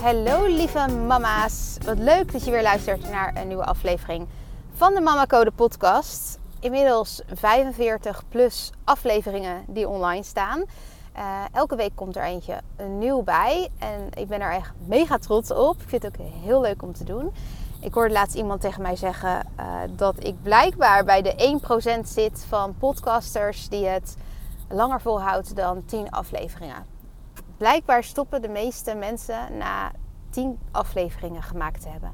Hallo 0.00 0.46
lieve 0.46 0.86
mama's. 1.06 1.76
Wat 1.84 1.98
leuk 1.98 2.32
dat 2.32 2.44
je 2.44 2.50
weer 2.50 2.62
luistert 2.62 3.10
naar 3.10 3.36
een 3.36 3.46
nieuwe 3.46 3.64
aflevering 3.64 4.28
van 4.72 4.94
de 4.94 5.00
Mama 5.00 5.26
Code 5.26 5.50
podcast. 5.50 6.38
Inmiddels 6.60 7.22
45 7.32 8.22
plus 8.28 8.70
afleveringen 8.84 9.64
die 9.66 9.88
online 9.88 10.22
staan. 10.22 10.64
Uh, 11.16 11.44
elke 11.52 11.76
week 11.76 11.90
komt 11.94 12.16
er 12.16 12.22
eentje 12.22 12.60
nieuw 12.98 13.22
bij 13.22 13.68
en 13.78 14.08
ik 14.14 14.28
ben 14.28 14.40
er 14.40 14.52
echt 14.52 14.72
mega 14.86 15.18
trots 15.18 15.50
op. 15.50 15.82
Ik 15.82 15.88
vind 15.88 16.02
het 16.02 16.20
ook 16.20 16.26
heel 16.44 16.60
leuk 16.60 16.82
om 16.82 16.92
te 16.92 17.04
doen. 17.04 17.32
Ik 17.80 17.94
hoorde 17.94 18.12
laatst 18.12 18.36
iemand 18.36 18.60
tegen 18.60 18.82
mij 18.82 18.96
zeggen 18.96 19.46
uh, 19.60 19.74
dat 19.96 20.24
ik 20.24 20.42
blijkbaar 20.42 21.04
bij 21.04 21.22
de 21.22 21.60
1% 22.02 22.08
zit 22.08 22.44
van 22.48 22.74
podcasters 22.78 23.68
die 23.68 23.86
het 23.86 24.16
langer 24.68 25.00
volhoudt 25.00 25.56
dan 25.56 25.84
10 25.84 26.10
afleveringen 26.10 26.99
blijkbaar 27.60 28.04
stoppen 28.04 28.42
de 28.42 28.48
meeste 28.48 28.94
mensen 28.94 29.56
na 29.56 29.90
tien 30.30 30.58
afleveringen 30.70 31.42
gemaakt 31.42 31.82
te 31.82 31.88
hebben. 31.88 32.12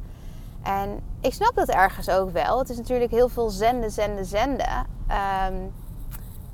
En 0.62 1.02
ik 1.20 1.32
snap 1.32 1.54
dat 1.54 1.68
ergens 1.68 2.08
ook 2.08 2.30
wel. 2.30 2.58
Het 2.58 2.70
is 2.70 2.76
natuurlijk 2.76 3.10
heel 3.10 3.28
veel 3.28 3.50
zenden, 3.50 3.90
zenden, 3.90 4.24
zenden. 4.24 4.86
Um, 5.48 5.72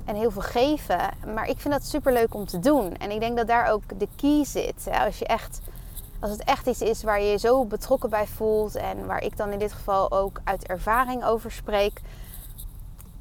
en 0.05 0.15
heel 0.15 0.31
veel 0.31 0.41
geven. 0.41 0.99
Maar 1.33 1.47
ik 1.47 1.59
vind 1.59 1.73
dat 1.73 1.85
super 1.85 2.13
leuk 2.13 2.33
om 2.33 2.45
te 2.45 2.59
doen. 2.59 2.97
En 2.97 3.11
ik 3.11 3.19
denk 3.19 3.37
dat 3.37 3.47
daar 3.47 3.71
ook 3.71 3.99
de 3.99 4.07
key 4.15 4.45
zit. 4.45 4.87
Als, 5.05 5.19
je 5.19 5.25
echt, 5.25 5.61
als 6.19 6.31
het 6.31 6.43
echt 6.43 6.67
iets 6.67 6.81
is 6.81 7.03
waar 7.03 7.21
je 7.21 7.31
je 7.31 7.37
zo 7.37 7.65
betrokken 7.65 8.09
bij 8.09 8.27
voelt. 8.27 8.75
En 8.75 9.05
waar 9.05 9.23
ik 9.23 9.37
dan 9.37 9.49
in 9.49 9.59
dit 9.59 9.73
geval 9.73 10.11
ook 10.11 10.41
uit 10.43 10.67
ervaring 10.67 11.25
over 11.25 11.51
spreek. 11.51 12.01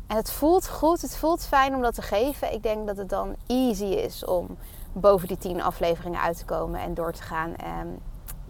En 0.06 0.16
het 0.16 0.30
voelt 0.30 0.68
goed, 0.68 1.02
het 1.02 1.16
voelt 1.16 1.46
fijn 1.46 1.74
om 1.74 1.82
dat 1.82 1.94
te 1.94 2.02
geven. 2.02 2.52
Ik 2.52 2.62
denk 2.62 2.86
dat 2.86 2.96
het 2.96 3.08
dan 3.08 3.36
easy 3.46 3.84
is 3.84 4.24
om 4.24 4.56
boven 4.92 5.28
die 5.28 5.38
tien 5.38 5.62
afleveringen 5.62 6.20
uit 6.20 6.38
te 6.38 6.44
komen 6.44 6.80
en 6.80 6.94
door 6.94 7.12
te 7.12 7.22
gaan. 7.22 7.56
Ehm, 7.56 7.88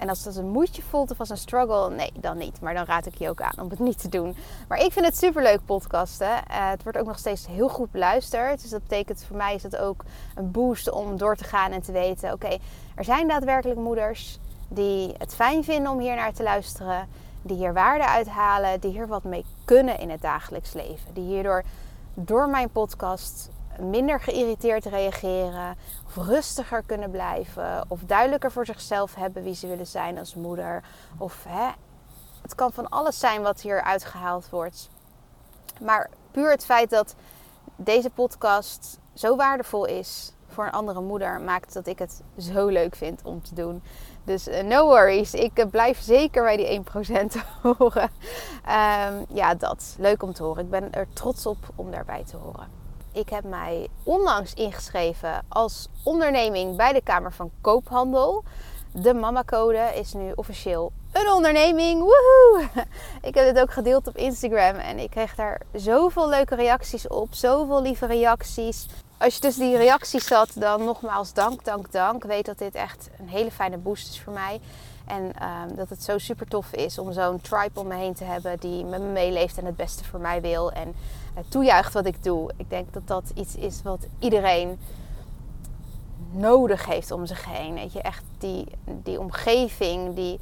en 0.02 0.08
als 0.08 0.22
dat 0.22 0.36
een 0.36 0.48
moedje 0.48 0.82
voelt 0.82 1.10
of 1.10 1.18
als 1.18 1.30
een 1.30 1.36
struggle, 1.36 1.90
nee, 1.90 2.12
dan 2.14 2.38
niet. 2.38 2.60
Maar 2.60 2.74
dan 2.74 2.84
raad 2.84 3.06
ik 3.06 3.14
je 3.14 3.28
ook 3.28 3.40
aan 3.40 3.60
om 3.60 3.70
het 3.70 3.78
niet 3.78 4.00
te 4.00 4.08
doen. 4.08 4.36
Maar 4.68 4.78
ik 4.78 4.92
vind 4.92 5.06
het 5.06 5.16
superleuk 5.16 5.64
podcasten. 5.64 6.26
Uh, 6.26 6.70
het 6.70 6.82
wordt 6.82 6.98
ook 6.98 7.06
nog 7.06 7.18
steeds 7.18 7.46
heel 7.46 7.68
goed 7.68 7.90
beluisterd. 7.90 8.60
Dus 8.60 8.70
dat 8.70 8.82
betekent 8.82 9.24
voor 9.24 9.36
mij 9.36 9.54
is 9.54 9.62
het 9.62 9.76
ook 9.76 10.04
een 10.34 10.50
boost 10.50 10.90
om 10.90 11.16
door 11.16 11.36
te 11.36 11.44
gaan 11.44 11.72
en 11.72 11.82
te 11.82 11.92
weten... 11.92 12.32
oké, 12.32 12.58
er 12.94 13.04
zijn 13.04 13.28
daadwerkelijk 13.28 13.80
moeders 13.80 14.38
die 14.68 15.14
het 15.18 15.34
fijn 15.34 15.64
vinden 15.64 15.92
om 15.92 15.98
hier 15.98 16.16
naar 16.16 16.32
te 16.32 16.42
luisteren... 16.42 17.08
die 17.42 17.56
hier 17.56 17.72
waarde 17.72 18.06
uithalen, 18.06 18.80
die 18.80 18.90
hier 18.90 19.06
wat 19.06 19.24
mee 19.24 19.44
kunnen 19.64 19.98
in 19.98 20.10
het 20.10 20.22
dagelijks 20.22 20.72
leven. 20.72 21.14
Die 21.14 21.24
hierdoor 21.24 21.62
door 22.14 22.48
mijn 22.48 22.70
podcast 22.70 23.50
minder 23.90 24.20
geïrriteerd 24.20 24.84
reageren, 24.84 25.76
of 26.06 26.16
rustiger 26.16 26.82
kunnen 26.86 27.10
blijven, 27.10 27.84
of 27.88 28.00
duidelijker 28.00 28.52
voor 28.52 28.66
zichzelf 28.66 29.14
hebben 29.14 29.42
wie 29.42 29.54
ze 29.54 29.66
willen 29.66 29.86
zijn 29.86 30.18
als 30.18 30.34
moeder. 30.34 30.84
Of 31.18 31.44
hè, 31.48 31.70
het 32.42 32.54
kan 32.54 32.72
van 32.72 32.88
alles 32.88 33.18
zijn 33.18 33.42
wat 33.42 33.60
hier 33.60 33.82
uitgehaald 33.82 34.50
wordt. 34.50 34.88
Maar 35.80 36.10
puur 36.30 36.50
het 36.50 36.64
feit 36.64 36.90
dat 36.90 37.14
deze 37.76 38.10
podcast 38.10 38.98
zo 39.14 39.36
waardevol 39.36 39.84
is 39.84 40.32
voor 40.46 40.64
een 40.64 40.72
andere 40.72 41.00
moeder, 41.00 41.40
maakt 41.40 41.72
dat 41.72 41.86
ik 41.86 41.98
het 41.98 42.22
zo 42.38 42.66
leuk 42.66 42.94
vind 42.94 43.20
om 43.24 43.42
te 43.42 43.54
doen. 43.54 43.82
Dus 44.24 44.48
uh, 44.48 44.62
no 44.62 44.86
worries, 44.86 45.34
ik 45.34 45.58
uh, 45.58 45.66
blijf 45.66 46.00
zeker 46.00 46.42
bij 46.42 46.56
die 46.56 46.80
1% 46.80 47.26
horen. 47.78 48.10
Um, 48.68 49.24
ja, 49.28 49.54
dat. 49.54 49.96
Leuk 49.98 50.22
om 50.22 50.32
te 50.32 50.42
horen. 50.42 50.64
Ik 50.64 50.70
ben 50.70 50.92
er 50.92 51.06
trots 51.12 51.46
op 51.46 51.58
om 51.74 51.90
daarbij 51.90 52.24
te 52.24 52.36
horen. 52.36 52.81
Ik 53.12 53.28
heb 53.28 53.44
mij 53.44 53.88
onlangs 54.02 54.54
ingeschreven 54.54 55.44
als 55.48 55.88
onderneming 56.04 56.76
bij 56.76 56.92
de 56.92 57.02
Kamer 57.02 57.32
van 57.32 57.50
Koophandel. 57.60 58.44
De 58.92 59.14
Mama 59.14 59.44
Code 59.44 59.90
is 59.94 60.12
nu 60.12 60.32
officieel 60.34 60.92
een 61.12 61.32
onderneming. 61.32 62.00
Woehoe! 62.00 62.68
Ik 63.28 63.34
heb 63.34 63.46
het 63.46 63.60
ook 63.60 63.72
gedeeld 63.72 64.06
op 64.06 64.16
Instagram 64.16 64.76
en 64.76 64.98
ik 64.98 65.10
kreeg 65.10 65.34
daar 65.34 65.60
zoveel 65.72 66.28
leuke 66.28 66.54
reacties 66.54 67.08
op. 67.08 67.34
Zoveel 67.34 67.82
lieve 67.82 68.06
reacties. 68.06 68.86
Als 69.18 69.34
je 69.34 69.40
tussen 69.40 69.64
die 69.64 69.76
reacties 69.76 70.26
zat, 70.26 70.50
dan 70.54 70.84
nogmaals 70.84 71.32
dank, 71.32 71.64
dank, 71.64 71.92
dank. 71.92 72.24
Weet 72.24 72.46
dat 72.46 72.58
dit 72.58 72.74
echt 72.74 73.08
een 73.18 73.28
hele 73.28 73.50
fijne 73.50 73.76
boost 73.76 74.08
is 74.08 74.20
voor 74.20 74.32
mij. 74.32 74.60
En 75.06 75.22
um, 75.22 75.76
dat 75.76 75.88
het 75.88 76.02
zo 76.02 76.18
super 76.18 76.46
tof 76.48 76.72
is 76.72 76.98
om 76.98 77.12
zo'n 77.12 77.40
tribe 77.40 77.80
om 77.80 77.86
me 77.86 77.94
heen 77.94 78.14
te 78.14 78.24
hebben 78.24 78.58
die 78.58 78.84
met 78.84 79.00
me 79.00 79.08
meeleeft 79.08 79.58
en 79.58 79.64
het 79.64 79.76
beste 79.76 80.04
voor 80.04 80.20
mij 80.20 80.40
wil. 80.40 80.72
En 80.72 80.94
toejuicht 81.48 81.92
wat 81.92 82.06
ik 82.06 82.24
doe. 82.24 82.50
Ik 82.56 82.70
denk 82.70 82.92
dat 82.92 83.06
dat 83.06 83.24
iets 83.34 83.54
is 83.54 83.82
wat 83.82 84.06
iedereen 84.18 84.78
nodig 86.30 86.86
heeft 86.86 87.10
om 87.10 87.26
zich 87.26 87.44
heen. 87.44 87.74
Weet 87.74 87.92
je, 87.92 88.02
echt 88.02 88.22
die, 88.38 88.66
die 88.84 89.20
omgeving, 89.20 90.14
die 90.14 90.40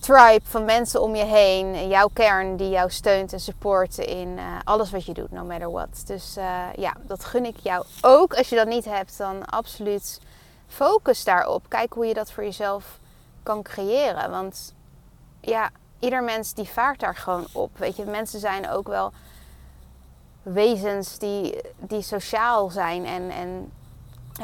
tribe 0.00 0.44
van 0.44 0.64
mensen 0.64 1.02
om 1.02 1.14
je 1.14 1.24
heen. 1.24 1.88
Jouw 1.88 2.08
kern 2.12 2.56
die 2.56 2.68
jou 2.68 2.90
steunt 2.90 3.32
en 3.32 3.40
support 3.40 3.98
in 3.98 4.28
uh, 4.28 4.44
alles 4.64 4.90
wat 4.90 5.04
je 5.04 5.12
doet, 5.12 5.30
no 5.30 5.44
matter 5.44 5.70
what. 5.70 6.02
Dus 6.06 6.36
uh, 6.36 6.64
ja, 6.76 6.94
dat 7.02 7.24
gun 7.24 7.44
ik 7.44 7.56
jou 7.62 7.84
ook. 8.00 8.34
Als 8.34 8.48
je 8.48 8.56
dat 8.56 8.66
niet 8.66 8.84
hebt, 8.84 9.18
dan 9.18 9.44
absoluut 9.44 10.20
focus 10.68 11.24
daarop. 11.24 11.64
Kijk 11.68 11.92
hoe 11.92 12.06
je 12.06 12.14
dat 12.14 12.32
voor 12.32 12.44
jezelf 12.44 12.98
kan 13.42 13.62
creëren. 13.62 14.30
Want 14.30 14.74
ja, 15.40 15.70
ieder 15.98 16.22
mens 16.22 16.54
die 16.54 16.68
vaart 16.68 17.00
daar 17.00 17.16
gewoon 17.16 17.46
op. 17.52 17.78
Weet 17.78 17.96
je, 17.96 18.04
mensen 18.04 18.40
zijn 18.40 18.70
ook 18.70 18.88
wel 18.88 19.12
wezens 20.42 21.18
die, 21.18 21.60
die 21.78 22.02
sociaal 22.02 22.70
zijn. 22.70 23.06
En, 23.06 23.30
en 23.30 23.72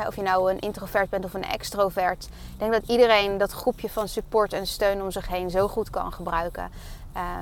of 0.07 0.17
je 0.17 0.23
nou 0.23 0.51
een 0.51 0.59
introvert 0.59 1.11
bent 1.11 1.25
of 1.25 1.35
een 1.35 1.45
extrovert. 1.45 2.25
Ik 2.25 2.59
denk 2.59 2.73
dat 2.73 2.89
iedereen 2.89 3.39
dat 3.39 3.53
groepje 3.53 3.89
van 3.89 4.09
support 4.09 4.53
en 4.53 4.67
steun 4.67 5.03
om 5.03 5.11
zich 5.11 5.29
heen 5.29 5.51
zo 5.51 5.69
goed 5.69 5.91
kan 5.91 6.13
gebruiken. 6.13 6.71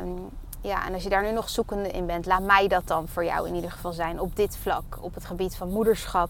Um, 0.03 0.28
ja, 0.61 0.87
en 0.87 0.94
als 0.94 1.03
je 1.03 1.09
daar 1.09 1.22
nu 1.22 1.33
nog 1.33 1.49
zoekende 1.49 1.91
in 1.91 2.06
bent, 2.06 2.27
laat 2.27 2.43
mij 2.43 2.69
dat 2.69 2.87
dan 2.87 3.09
voor 3.09 3.25
jou 3.25 3.49
in 3.49 3.55
ieder 3.55 3.71
geval 3.71 3.93
zijn 3.93 4.21
op 4.21 4.37
dit 4.37 4.56
vlak, 4.56 4.99
op 5.00 5.15
het 5.15 5.25
gebied 5.25 5.56
van 5.56 5.71
moederschap. 5.71 6.28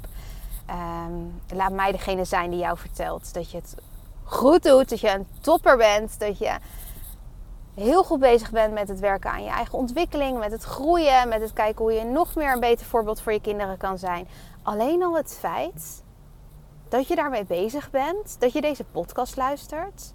Um, 0.70 1.40
laat 1.54 1.72
mij 1.72 1.92
degene 1.92 2.24
zijn 2.24 2.50
die 2.50 2.58
jou 2.58 2.78
vertelt 2.78 3.34
dat 3.34 3.50
je 3.50 3.56
het 3.56 3.74
goed 4.24 4.62
doet, 4.62 4.88
dat 4.88 5.00
je 5.00 5.10
een 5.10 5.26
topper 5.40 5.76
bent, 5.76 6.18
dat 6.18 6.38
je 6.38 6.56
heel 7.76 8.04
goed 8.04 8.20
bezig 8.20 8.50
bent 8.50 8.72
met 8.72 8.88
het 8.88 9.00
werken 9.00 9.30
aan 9.30 9.44
je 9.44 9.50
eigen 9.50 9.78
ontwikkeling, 9.78 10.38
met 10.38 10.52
het 10.52 10.62
groeien, 10.62 11.28
met 11.28 11.40
het 11.40 11.52
kijken 11.52 11.84
hoe 11.84 11.92
je 11.92 12.04
nog 12.04 12.34
meer 12.34 12.52
een 12.52 12.60
beter 12.60 12.86
voorbeeld 12.86 13.20
voor 13.20 13.32
je 13.32 13.40
kinderen 13.40 13.76
kan 13.76 13.98
zijn. 13.98 14.28
Alleen 14.62 15.02
al 15.02 15.16
het 15.16 15.36
feit 15.40 16.02
dat 16.88 17.08
je 17.08 17.16
daarmee 17.16 17.44
bezig 17.44 17.90
bent, 17.90 18.40
dat 18.40 18.52
je 18.52 18.60
deze 18.60 18.84
podcast 18.84 19.36
luistert, 19.36 20.14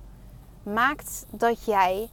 maakt 0.64 1.26
dat 1.30 1.66
jij 1.66 2.10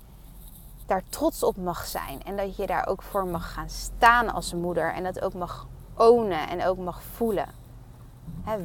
daar 0.86 1.03
trots 1.09 1.42
op 1.42 1.56
mag 1.56 1.86
zijn 1.86 2.22
en 2.24 2.36
dat 2.36 2.56
je 2.56 2.66
daar 2.66 2.86
ook 2.86 3.03
voor 3.03 3.27
mag 3.27 3.53
gaan 3.53 3.71
staan 3.71 4.33
als 4.33 4.54
moeder 4.54 4.92
en 4.92 5.03
dat 5.03 5.21
ook 5.21 5.34
mag 5.34 5.66
ownen 5.95 6.48
en 6.48 6.65
ook 6.65 6.78
mag 6.78 7.03
voelen. 7.03 7.48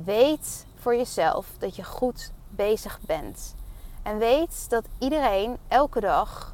weet 0.03 0.65
voor 0.75 0.95
jezelf 0.95 1.47
dat 1.59 1.75
je 1.75 1.83
goed 1.83 2.31
bezig 2.49 2.99
bent. 3.01 3.55
En 4.01 4.17
weet 4.17 4.69
dat 4.69 4.85
iedereen 4.99 5.57
elke 5.67 5.99
dag 5.99 6.53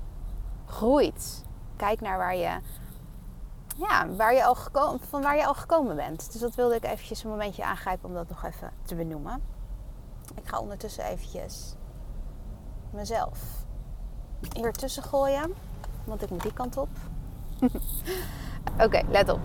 groeit. 0.70 1.44
Kijk 1.76 2.02
naar 2.02 2.18
waar 2.18 2.36
je, 2.36 2.60
ja, 3.78 4.08
waar 4.08 4.34
je 4.34 4.44
al 4.44 4.56
gekomen, 4.56 5.00
van 5.10 5.22
waar 5.22 5.38
je 5.38 5.46
al 5.46 5.54
gekomen 5.54 5.96
bent. 5.96 6.32
Dus 6.32 6.42
dat 6.42 6.56
wilde 6.56 6.76
ik 6.76 6.84
eventjes 6.84 7.24
een 7.24 7.30
momentje 7.30 7.64
aangrijpen 7.64 8.10
om 8.10 8.16
dat 8.16 8.30
nog 8.30 8.44
even 8.44 8.72
te 8.86 8.96
benoemen. 8.96 9.42
Ik 10.36 10.48
ga 10.48 10.60
ondertussen 10.60 11.04
eventjes 11.04 11.76
mezelf 12.92 13.40
hier 14.54 14.72
tussen 14.72 15.04
gooien. 15.04 15.54
Want 16.04 16.22
ik 16.22 16.30
moet 16.30 16.42
die 16.42 16.54
kant 16.54 16.78
op. 16.78 16.90
Oké, 18.86 19.02
let 19.10 19.30
op. 19.30 19.40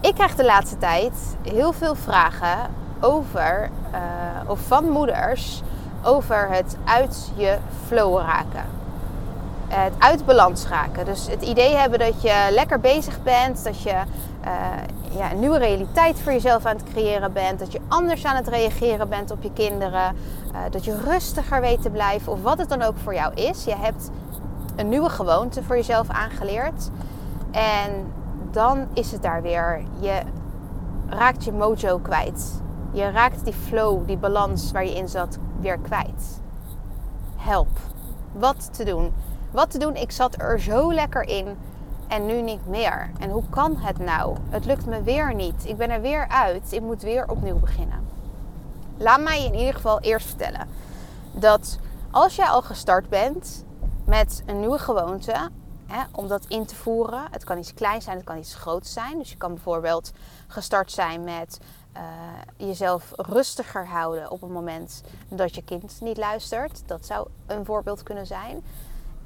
Ik 0.00 0.14
krijg 0.14 0.34
de 0.34 0.44
laatste 0.44 0.78
tijd 0.78 1.36
heel 1.42 1.72
veel 1.72 1.94
vragen 1.94 2.70
over, 3.00 3.70
uh, 3.92 4.50
of 4.50 4.60
van 4.60 4.90
moeders, 4.90 5.62
over 6.04 6.48
het 6.48 6.76
uit 6.84 7.30
je 7.36 7.58
flow 7.86 8.18
raken. 8.18 8.75
Het 9.68 9.92
uit 9.98 10.26
balans 10.26 10.68
raken. 10.68 11.04
Dus 11.04 11.26
het 11.26 11.42
idee 11.42 11.74
hebben 11.74 11.98
dat 11.98 12.22
je 12.22 12.48
lekker 12.50 12.80
bezig 12.80 13.22
bent, 13.22 13.64
dat 13.64 13.82
je 13.82 13.90
uh, 13.90 13.98
ja, 15.18 15.32
een 15.32 15.38
nieuwe 15.38 15.58
realiteit 15.58 16.20
voor 16.20 16.32
jezelf 16.32 16.64
aan 16.64 16.76
het 16.76 16.92
creëren 16.92 17.32
bent, 17.32 17.58
dat 17.58 17.72
je 17.72 17.80
anders 17.88 18.24
aan 18.24 18.36
het 18.36 18.48
reageren 18.48 19.08
bent 19.08 19.30
op 19.30 19.42
je 19.42 19.52
kinderen, 19.52 20.16
uh, 20.52 20.58
dat 20.70 20.84
je 20.84 21.00
rustiger 21.04 21.60
weet 21.60 21.82
te 21.82 21.90
blijven 21.90 22.32
of 22.32 22.42
wat 22.42 22.58
het 22.58 22.68
dan 22.68 22.82
ook 22.82 22.96
voor 23.02 23.14
jou 23.14 23.34
is. 23.34 23.64
Je 23.64 23.76
hebt 23.76 24.10
een 24.76 24.88
nieuwe 24.88 25.08
gewoonte 25.08 25.62
voor 25.62 25.76
jezelf 25.76 26.08
aangeleerd 26.08 26.90
en 27.50 28.12
dan 28.50 28.86
is 28.92 29.12
het 29.12 29.22
daar 29.22 29.42
weer. 29.42 29.82
Je 30.00 30.22
raakt 31.08 31.44
je 31.44 31.52
mojo 31.52 31.98
kwijt. 31.98 32.62
Je 32.92 33.10
raakt 33.10 33.44
die 33.44 33.52
flow, 33.52 34.06
die 34.06 34.16
balans 34.16 34.72
waar 34.72 34.84
je 34.84 34.94
in 34.94 35.08
zat, 35.08 35.38
weer 35.60 35.78
kwijt. 35.78 36.40
Help. 37.36 37.68
Wat 38.32 38.68
te 38.74 38.84
doen? 38.84 39.12
Wat 39.56 39.70
te 39.70 39.78
doen? 39.78 39.96
Ik 39.96 40.10
zat 40.10 40.40
er 40.40 40.60
zo 40.60 40.94
lekker 40.94 41.22
in 41.22 41.56
en 42.08 42.26
nu 42.26 42.42
niet 42.42 42.66
meer. 42.66 43.10
En 43.18 43.30
hoe 43.30 43.42
kan 43.50 43.76
het 43.76 43.98
nou? 43.98 44.36
Het 44.48 44.64
lukt 44.64 44.86
me 44.86 45.02
weer 45.02 45.34
niet. 45.34 45.64
Ik 45.64 45.76
ben 45.76 45.90
er 45.90 46.00
weer 46.00 46.28
uit. 46.28 46.72
Ik 46.72 46.80
moet 46.80 47.02
weer 47.02 47.28
opnieuw 47.30 47.58
beginnen. 47.58 48.08
Laat 48.96 49.20
mij 49.20 49.44
in 49.44 49.54
ieder 49.54 49.74
geval 49.74 50.00
eerst 50.00 50.26
vertellen 50.26 50.68
dat 51.32 51.78
als 52.10 52.36
jij 52.36 52.46
al 52.46 52.62
gestart 52.62 53.08
bent 53.08 53.64
met 54.04 54.42
een 54.46 54.60
nieuwe 54.60 54.78
gewoonte, 54.78 55.50
om 56.12 56.28
dat 56.28 56.44
in 56.48 56.66
te 56.66 56.74
voeren, 56.74 57.22
het 57.30 57.44
kan 57.44 57.58
iets 57.58 57.74
kleins 57.74 58.04
zijn, 58.04 58.16
het 58.16 58.26
kan 58.26 58.38
iets 58.38 58.54
groots 58.54 58.92
zijn. 58.92 59.18
Dus 59.18 59.30
je 59.30 59.36
kan 59.36 59.54
bijvoorbeeld 59.54 60.12
gestart 60.46 60.92
zijn 60.92 61.24
met 61.24 61.58
uh, 61.96 62.02
jezelf 62.56 63.12
rustiger 63.16 63.86
houden 63.86 64.30
op 64.30 64.40
het 64.40 64.50
moment 64.50 65.02
dat 65.28 65.54
je 65.54 65.62
kind 65.62 66.00
niet 66.00 66.16
luistert. 66.16 66.82
Dat 66.86 67.06
zou 67.06 67.28
een 67.46 67.64
voorbeeld 67.64 68.02
kunnen 68.02 68.26
zijn. 68.26 68.62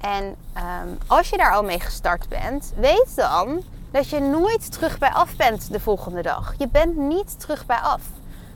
En 0.01 0.23
um, 0.23 0.97
als 1.07 1.29
je 1.29 1.37
daar 1.37 1.53
al 1.53 1.63
mee 1.63 1.79
gestart 1.79 2.29
bent, 2.29 2.73
weet 2.75 3.15
dan 3.15 3.63
dat 3.91 4.09
je 4.09 4.19
nooit 4.19 4.71
terug 4.71 4.97
bij 4.97 5.11
af 5.11 5.35
bent 5.35 5.71
de 5.71 5.79
volgende 5.79 6.21
dag. 6.21 6.53
Je 6.57 6.67
bent 6.67 6.97
niet 6.97 7.39
terug 7.39 7.65
bij 7.65 7.77
af. 7.77 8.01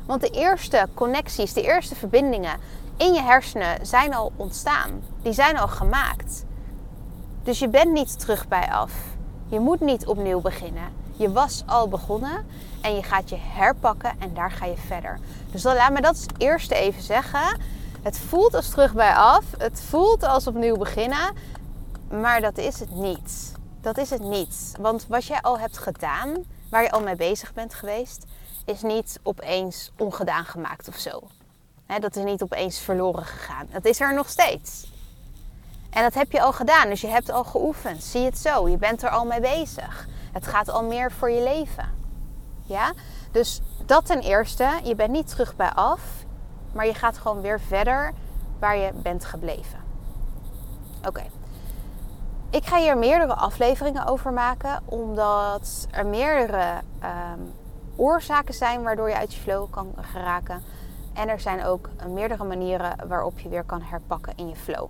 Want 0.05 0.21
de 0.21 0.29
eerste 0.29 0.87
connecties, 0.93 1.53
de 1.53 1.61
eerste 1.61 1.95
verbindingen 1.95 2.59
in 2.97 3.13
je 3.13 3.21
hersenen 3.21 3.85
zijn 3.85 4.13
al 4.13 4.31
ontstaan. 4.35 5.01
Die 5.21 5.33
zijn 5.33 5.57
al 5.57 5.67
gemaakt. 5.67 6.45
Dus 7.43 7.59
je 7.59 7.69
bent 7.69 7.91
niet 7.91 8.19
terug 8.19 8.47
bij 8.47 8.71
af. 8.71 8.91
Je 9.47 9.59
moet 9.59 9.79
niet 9.79 10.05
opnieuw 10.05 10.41
beginnen. 10.41 11.03
Je 11.17 11.31
was 11.31 11.63
al 11.65 11.87
begonnen 11.87 12.45
en 12.81 12.95
je 12.95 13.03
gaat 13.03 13.29
je 13.29 13.37
herpakken 13.39 14.11
en 14.19 14.33
daar 14.33 14.51
ga 14.51 14.65
je 14.65 14.77
verder. 14.87 15.19
Dus 15.51 15.61
dan 15.61 15.75
laat 15.75 15.91
me 15.91 16.01
dat 16.01 16.25
eerste 16.37 16.75
even 16.75 17.03
zeggen. 17.03 17.59
Het 18.05 18.19
voelt 18.19 18.53
als 18.53 18.69
terug 18.69 18.93
bij 18.93 19.13
af. 19.13 19.43
Het 19.57 19.81
voelt 19.81 20.23
als 20.23 20.47
opnieuw 20.47 20.77
beginnen. 20.77 21.35
Maar 22.09 22.41
dat 22.41 22.57
is 22.57 22.79
het 22.79 22.91
niet. 22.91 23.53
Dat 23.81 23.97
is 23.97 24.09
het 24.09 24.21
niet. 24.21 24.73
Want 24.79 25.05
wat 25.07 25.25
jij 25.25 25.41
al 25.41 25.59
hebt 25.59 25.77
gedaan, 25.77 26.43
waar 26.69 26.83
je 26.83 26.91
al 26.91 27.01
mee 27.01 27.15
bezig 27.15 27.53
bent 27.53 27.73
geweest, 27.73 28.25
is 28.65 28.81
niet 28.81 29.19
opeens 29.23 29.91
ongedaan 29.97 30.45
gemaakt 30.45 30.87
of 30.87 30.95
zo. 30.95 31.23
dat 31.99 32.15
is 32.15 32.23
niet 32.23 32.41
opeens 32.41 32.79
verloren 32.79 33.25
gegaan. 33.25 33.67
Dat 33.71 33.85
is 33.85 33.99
er 33.99 34.13
nog 34.13 34.29
steeds. 34.29 34.91
En 35.89 36.03
dat 36.03 36.13
heb 36.13 36.31
je 36.31 36.41
al 36.41 36.53
gedaan, 36.53 36.89
dus 36.89 37.01
je 37.01 37.07
hebt 37.07 37.29
al 37.29 37.43
geoefend. 37.43 38.03
Zie 38.03 38.25
het 38.25 38.37
zo, 38.37 38.69
je 38.69 38.77
bent 38.77 39.03
er 39.03 39.09
al 39.09 39.25
mee 39.25 39.41
bezig. 39.41 40.07
Het 40.31 40.47
gaat 40.47 40.69
al 40.69 40.83
meer 40.83 41.11
voor 41.11 41.31
je 41.31 41.43
leven. 41.43 41.89
Ja? 42.65 42.93
Dus 43.31 43.61
dat 43.85 44.05
ten 44.05 44.19
eerste, 44.19 44.79
je 44.83 44.95
bent 44.95 45.11
niet 45.11 45.27
terug 45.27 45.55
bij 45.55 45.71
af, 45.71 46.01
maar 46.75 46.85
je 46.85 46.93
gaat 46.93 47.17
gewoon 47.17 47.41
weer 47.41 47.59
verder 47.59 48.13
waar 48.59 48.77
je 48.77 48.91
bent 48.93 49.25
gebleven. 49.25 49.79
Oké. 51.07 51.23
Ik 52.49 52.65
ga 52.65 52.77
hier 52.77 52.97
meerdere 52.97 53.33
afleveringen 53.33 54.05
over 54.05 54.33
maken, 54.33 54.81
omdat 54.85 55.87
er 55.91 56.05
meerdere 56.05 56.81
ehm, 56.99 57.39
oorzaken 57.95 58.53
zijn 58.53 58.83
waardoor 58.83 59.09
je 59.09 59.15
uit 59.15 59.33
je 59.33 59.41
flow 59.41 59.71
kan 59.71 59.93
geraken. 60.01 60.63
En 61.13 61.29
er 61.29 61.39
zijn 61.39 61.65
ook 61.65 61.89
meerdere 62.07 62.43
manieren 62.43 63.07
waarop 63.07 63.39
je 63.39 63.49
weer 63.49 63.63
kan 63.63 63.81
herpakken 63.81 64.33
in 64.35 64.49
je 64.49 64.55
flow. 64.55 64.89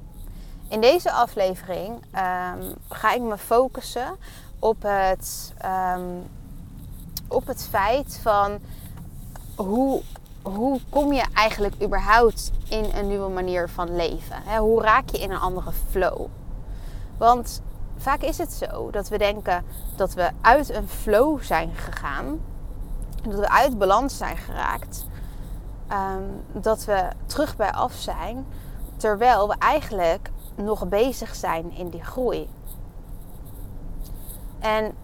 In 0.68 0.82
deze 0.82 1.12
aflevering 1.12 2.04
ehm, 2.12 2.74
ga 2.90 3.14
ik 3.14 3.22
me 3.22 3.38
focussen 3.38 4.18
op 4.60 4.82
het, 4.82 5.54
ehm, 5.58 6.20
op 7.28 7.48
het 7.48 7.68
feit 7.70 8.20
van 8.22 8.60
hoe, 9.56 10.02
hoe 10.53 10.80
kom 10.89 11.13
je 11.13 11.25
eigenlijk 11.33 11.83
überhaupt 11.83 12.51
in 12.69 12.86
een 12.94 13.07
nieuwe 13.07 13.30
manier 13.30 13.69
van 13.69 13.95
leven? 13.95 14.57
hoe 14.57 14.81
raak 14.81 15.09
je 15.09 15.18
in 15.18 15.31
een 15.31 15.39
andere 15.39 15.71
flow? 15.89 16.27
Want 17.18 17.62
vaak 17.97 18.21
is 18.21 18.38
het 18.38 18.53
zo 18.53 18.89
dat 18.92 19.09
we 19.09 19.18
denken 19.18 19.63
dat 19.95 20.13
we 20.13 20.30
uit 20.42 20.69
een 20.69 20.88
flow 20.88 21.42
zijn 21.42 21.71
gegaan, 21.75 22.39
dat 23.24 23.39
we 23.39 23.50
uit 23.50 23.77
balans 23.77 24.18
zijn 24.18 24.38
geraakt, 24.38 25.06
ehm, 25.88 26.24
dat 26.51 26.86
we 26.86 27.09
terug 27.25 27.56
bij 27.56 27.71
af 27.71 27.94
zijn, 27.94 28.45
terwijl 28.98 29.48
we 29.48 29.56
eigenlijk 29.59 30.31
nog 30.56 30.88
bezig 30.88 31.36
zijn 31.36 31.71
in 31.71 31.89
die 31.89 32.03
groei. 32.03 32.50
En 34.59 34.95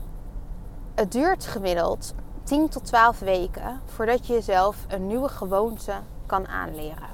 het 0.95 1.11
duurt 1.11 1.45
gemiddeld 1.45 2.13
10 2.51 2.69
tot 2.69 2.85
12 2.85 3.19
weken 3.19 3.81
voordat 3.85 4.27
je 4.27 4.33
jezelf 4.33 4.75
een 4.87 5.07
nieuwe 5.07 5.29
gewoonte 5.29 5.93
kan 6.25 6.47
aanleren. 6.47 7.07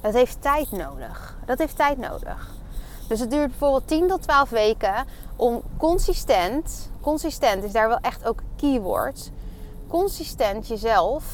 Dat 0.00 0.12
heeft 0.12 0.42
tijd 0.42 0.70
nodig. 0.70 1.36
Dat 1.46 1.58
heeft 1.58 1.76
tijd 1.76 1.98
nodig. 1.98 2.50
Dus 3.08 3.20
het 3.20 3.30
duurt 3.30 3.48
bijvoorbeeld 3.48 3.88
10 3.88 4.08
tot 4.08 4.22
12 4.22 4.50
weken 4.50 4.94
om 5.36 5.62
consistent, 5.76 6.90
consistent 7.00 7.64
is 7.64 7.72
daar 7.72 7.88
wel 7.88 7.98
echt 8.00 8.24
ook 8.24 8.42
keyword, 8.56 9.30
consistent 9.88 10.68
jezelf 10.68 11.24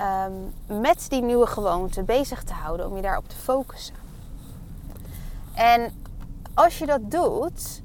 um, 0.00 0.54
met 0.80 1.06
die 1.08 1.22
nieuwe 1.22 1.46
gewoonte 1.46 2.02
bezig 2.02 2.42
te 2.42 2.52
houden, 2.52 2.86
om 2.86 2.96
je 2.96 3.02
daarop 3.02 3.28
te 3.28 3.36
focussen. 3.36 3.94
En 5.54 6.02
als 6.54 6.78
je 6.78 6.86
dat 6.86 7.10
doet, 7.10 7.82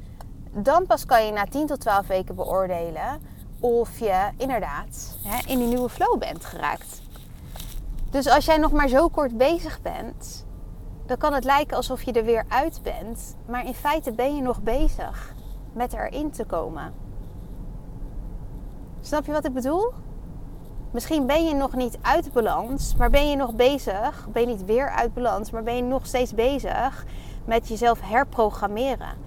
dan 0.51 0.85
pas 0.85 1.05
kan 1.05 1.25
je 1.25 1.31
na 1.31 1.45
10 1.45 1.67
tot 1.67 1.79
12 1.79 2.07
weken 2.07 2.35
beoordelen 2.35 3.33
of 3.65 3.99
je 3.99 4.29
inderdaad 4.37 5.17
hè, 5.23 5.47
in 5.47 5.57
die 5.57 5.67
nieuwe 5.67 5.89
flow 5.89 6.19
bent 6.19 6.45
geraakt. 6.45 7.01
Dus 8.09 8.27
als 8.27 8.45
jij 8.45 8.57
nog 8.57 8.71
maar 8.71 8.87
zo 8.87 9.07
kort 9.07 9.37
bezig 9.37 9.81
bent, 9.81 10.45
dan 11.05 11.17
kan 11.17 11.33
het 11.33 11.43
lijken 11.43 11.77
alsof 11.77 12.03
je 12.03 12.11
er 12.11 12.25
weer 12.25 12.45
uit 12.47 12.79
bent. 12.83 13.35
Maar 13.45 13.65
in 13.65 13.73
feite 13.73 14.11
ben 14.11 14.35
je 14.35 14.41
nog 14.41 14.61
bezig 14.61 15.33
met 15.73 15.93
erin 15.93 16.31
te 16.31 16.45
komen. 16.45 16.93
Snap 19.01 19.25
je 19.25 19.31
wat 19.31 19.45
ik 19.45 19.53
bedoel? 19.53 19.91
Misschien 20.91 21.25
ben 21.25 21.45
je 21.45 21.53
nog 21.53 21.75
niet 21.75 21.97
uit 22.01 22.33
balans, 22.33 22.95
maar 22.95 23.09
ben 23.09 23.29
je 23.29 23.35
nog 23.35 23.55
bezig. 23.55 24.27
Ben 24.31 24.41
je 24.41 24.47
niet 24.47 24.65
weer 24.65 24.89
uit 24.89 25.13
balans, 25.13 25.51
maar 25.51 25.63
ben 25.63 25.75
je 25.75 25.83
nog 25.83 26.05
steeds 26.05 26.33
bezig 26.33 27.05
met 27.45 27.67
jezelf 27.67 27.99
herprogrammeren. 28.01 29.17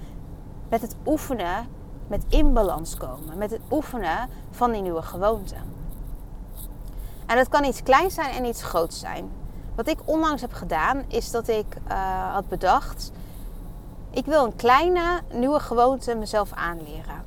Met 0.68 0.80
het 0.80 0.97
oefenen 1.07 1.77
met 2.08 2.24
in 2.28 2.52
balans 2.52 2.96
komen. 2.96 3.38
Met 3.38 3.50
het 3.50 3.60
oefenen 3.70 4.28
van 4.50 4.72
die 4.72 4.82
nieuwe 4.82 5.02
gewoonte. 5.02 5.54
En 7.26 7.36
dat 7.36 7.48
kan 7.48 7.64
iets 7.64 7.82
kleins 7.82 8.14
zijn 8.14 8.30
en 8.30 8.44
iets 8.44 8.62
groots 8.62 8.98
zijn. 8.98 9.30
Wat 9.74 9.88
ik 9.88 9.98
onlangs 10.04 10.40
heb 10.40 10.52
gedaan, 10.52 11.04
is 11.08 11.30
dat 11.30 11.48
ik 11.48 11.76
uh, 11.88 12.32
had 12.32 12.48
bedacht: 12.48 13.12
ik 14.10 14.26
wil 14.26 14.44
een 14.44 14.56
kleine 14.56 15.20
nieuwe 15.32 15.60
gewoonte 15.60 16.14
mezelf 16.14 16.52
aanleren. 16.52 17.24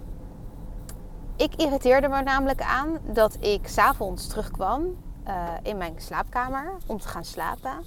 Ik 1.35 1.55
irriteerde 1.55 2.07
me 2.07 2.21
namelijk 2.21 2.61
aan 2.61 2.97
dat 3.03 3.37
ik 3.39 3.67
s'avonds 3.67 4.27
terugkwam 4.27 4.83
uh, 5.27 5.33
in 5.63 5.77
mijn 5.77 5.93
slaapkamer 5.97 6.73
om 6.85 6.99
te 6.99 7.07
gaan 7.07 7.25
slapen. 7.25 7.83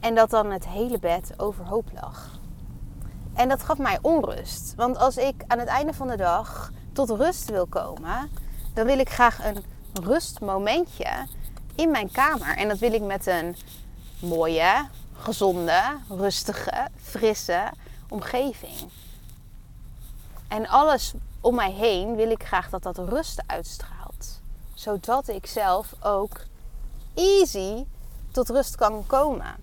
En 0.00 0.14
dat 0.14 0.30
dan 0.30 0.50
het 0.50 0.68
hele 0.68 0.98
bed 0.98 1.34
overhoop 1.36 1.90
lag. 2.00 2.38
En 3.36 3.48
dat 3.48 3.62
gaf 3.62 3.78
mij 3.78 3.98
onrust. 4.02 4.74
Want 4.76 4.98
als 4.98 5.16
ik 5.16 5.34
aan 5.46 5.58
het 5.58 5.68
einde 5.68 5.92
van 5.92 6.08
de 6.08 6.16
dag 6.16 6.70
tot 6.92 7.10
rust 7.10 7.50
wil 7.50 7.66
komen, 7.66 8.30
dan 8.74 8.86
wil 8.86 8.98
ik 8.98 9.10
graag 9.10 9.44
een 9.44 9.64
rustmomentje 10.02 11.26
in 11.74 11.90
mijn 11.90 12.10
kamer. 12.10 12.56
En 12.56 12.68
dat 12.68 12.78
wil 12.78 12.92
ik 12.92 13.02
met 13.02 13.26
een 13.26 13.56
mooie, 14.20 14.88
gezonde, 15.12 15.82
rustige, 16.08 16.88
frisse 17.02 17.70
omgeving. 18.08 18.90
En 20.48 20.68
alles 20.68 21.12
om 21.40 21.54
mij 21.54 21.72
heen 21.72 22.16
wil 22.16 22.30
ik 22.30 22.44
graag 22.44 22.70
dat 22.70 22.82
dat 22.82 22.98
rust 22.98 23.42
uitstraalt. 23.46 24.40
Zodat 24.74 25.28
ik 25.28 25.46
zelf 25.46 25.94
ook 26.00 26.40
easy 27.14 27.84
tot 28.30 28.48
rust 28.48 28.76
kan 28.76 29.04
komen. 29.06 29.54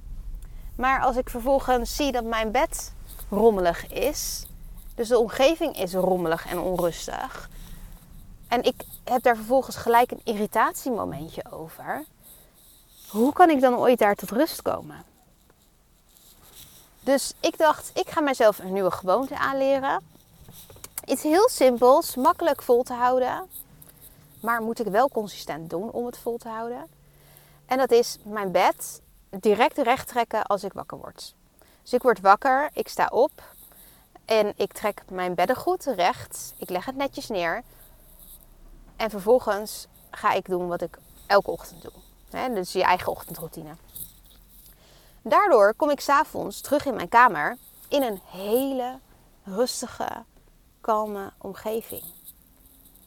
Maar 0.76 1.02
als 1.02 1.16
ik 1.16 1.30
vervolgens 1.30 1.96
zie 1.96 2.12
dat 2.12 2.24
mijn 2.24 2.52
bed 2.52 2.93
rommelig 3.34 3.88
is. 3.88 4.46
Dus 4.96 5.08
de 5.08 5.18
omgeving 5.18 5.80
is 5.80 5.94
rommelig 5.94 6.46
en 6.46 6.60
onrustig. 6.60 7.50
En 8.48 8.64
ik 8.64 8.84
heb 9.04 9.24
daar 9.24 9.36
vervolgens 9.36 9.76
gelijk 9.76 10.12
een 10.12 10.22
irritatiemomentje 10.24 11.44
over. 11.52 12.04
Hoe 13.10 13.34
kan 13.34 13.50
ik 13.50 13.62
dan 13.62 13.76
ooit 13.76 14.00
daar 14.00 14.16
tot 14.16 14.32
rust 14.32 14.62
komen? 14.62 15.04
Dus 17.00 17.34
ik 17.40 17.58
dacht, 17.58 17.92
ik 17.94 18.10
ga 18.10 18.22
mezelf 18.22 18.60
een 18.60 18.74
nieuwe 18.74 18.92
gewoonte 18.92 19.38
aanleren. 19.38 20.04
Iets 21.06 21.24
heel 21.24 21.50
simpels, 21.50 22.16
makkelijk 22.16 22.62
vol 22.62 22.84
te 22.84 22.94
houden. 22.94 23.48
Maar 24.40 24.62
moet 24.62 24.80
ik 24.80 24.88
wel 24.88 25.10
consistent 25.10 25.70
doen 25.70 25.92
om 25.92 26.06
het 26.06 26.18
vol 26.18 26.38
te 26.38 26.48
houden. 26.50 26.88
En 27.66 27.78
dat 27.78 27.92
is 27.92 28.18
mijn 28.24 28.52
bed 28.52 29.02
direct 29.30 29.78
recht 29.78 30.08
trekken 30.08 30.44
als 30.44 30.64
ik 30.64 30.74
wakker 30.74 30.98
word. 30.98 31.34
Dus 31.84 31.94
ik 31.94 32.02
word 32.02 32.20
wakker, 32.20 32.70
ik 32.74 32.88
sta 32.88 33.08
op 33.12 33.32
en 34.26 34.54
ik 34.56 34.74
trek 34.74 35.04
mijn 35.10 35.36
beddengoed 35.36 35.86
recht. 35.86 36.54
Ik 36.58 36.70
leg 36.70 36.86
het 36.86 36.96
netjes 36.96 37.28
neer. 37.28 37.64
En 38.96 39.10
vervolgens 39.10 39.88
ga 40.12 40.34
ik 40.34 40.46
doen 40.46 40.68
wat 40.68 40.82
ik 40.82 40.98
elke 41.28 41.52
ochtend 41.52 41.82
doe. 41.82 41.92
He, 42.30 42.54
dus 42.54 42.72
je 42.72 42.84
eigen 42.84 43.12
ochtendroutine. 43.12 43.76
Daardoor 45.22 45.74
kom 45.74 45.90
ik 45.90 46.00
s'avonds 46.00 46.62
terug 46.62 46.86
in 46.86 46.96
mijn 46.96 47.10
kamer 47.10 47.58
in 47.88 48.04
een 48.04 48.22
hele 48.26 49.00
rustige, 49.44 50.24
kalme 50.82 51.32
omgeving. 51.38 52.04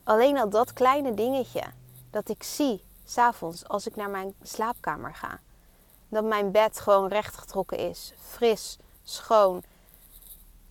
Alleen 0.05 0.39
al 0.39 0.49
dat 0.49 0.73
kleine 0.73 1.15
dingetje 1.15 1.63
dat 2.11 2.29
ik 2.29 2.43
zie 2.43 2.83
s'avonds 3.05 3.69
als 3.69 3.87
ik 3.87 3.97
naar 3.97 4.11
mijn 4.11 4.35
slaapkamer 4.43 5.15
ga. 5.15 5.41
Dat 6.09 6.25
mijn 6.25 6.51
bed 6.51 6.81
gewoon 6.81 7.09
recht 7.09 7.37
getrokken 7.37 7.79
is, 7.79 8.13
fris, 8.21 8.79
schoon, 9.03 9.63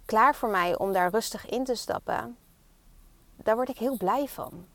klaar 0.05 0.35
voor 0.35 0.49
mij 0.49 0.77
om 0.77 0.93
daar 0.93 1.09
rustig 1.09 1.45
in 1.45 1.63
te 1.63 1.75
stappen. 1.75 2.37
Daar 3.35 3.55
word 3.55 3.69
ik 3.69 3.77
heel 3.77 3.97
blij 3.97 4.27
van. 4.27 4.65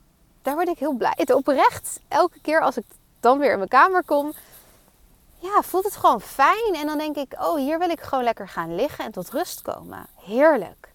Daar 0.43 0.55
word 0.55 0.69
ik 0.69 0.79
heel 0.79 0.93
blij. 0.95 1.13
Het 1.17 1.33
oprecht, 1.33 2.01
elke 2.09 2.41
keer 2.41 2.61
als 2.61 2.77
ik 2.77 2.85
dan 3.21 3.39
weer 3.39 3.51
in 3.53 3.57
mijn 3.57 3.69
kamer 3.69 4.05
kom, 4.05 4.33
ja, 5.39 5.63
voelt 5.63 5.85
het 5.85 5.97
gewoon 5.97 6.21
fijn. 6.21 6.75
En 6.75 6.87
dan 6.87 6.99
denk 6.99 7.17
ik, 7.17 7.35
oh, 7.39 7.57
hier 7.57 7.79
wil 7.79 7.91
ik 7.91 8.01
gewoon 8.01 8.25
lekker 8.25 8.49
gaan 8.49 8.75
liggen 8.75 9.05
en 9.05 9.13
tot 9.13 9.31
rust 9.31 9.63
komen. 9.63 10.07
Heerlijk. 10.17 10.93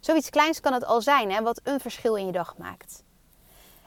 Zoiets 0.00 0.30
kleins 0.30 0.60
kan 0.60 0.72
het 0.72 0.84
al 0.84 1.02
zijn, 1.02 1.32
hè, 1.32 1.42
wat 1.42 1.60
een 1.62 1.80
verschil 1.80 2.14
in 2.14 2.26
je 2.26 2.32
dag 2.32 2.56
maakt. 2.56 3.02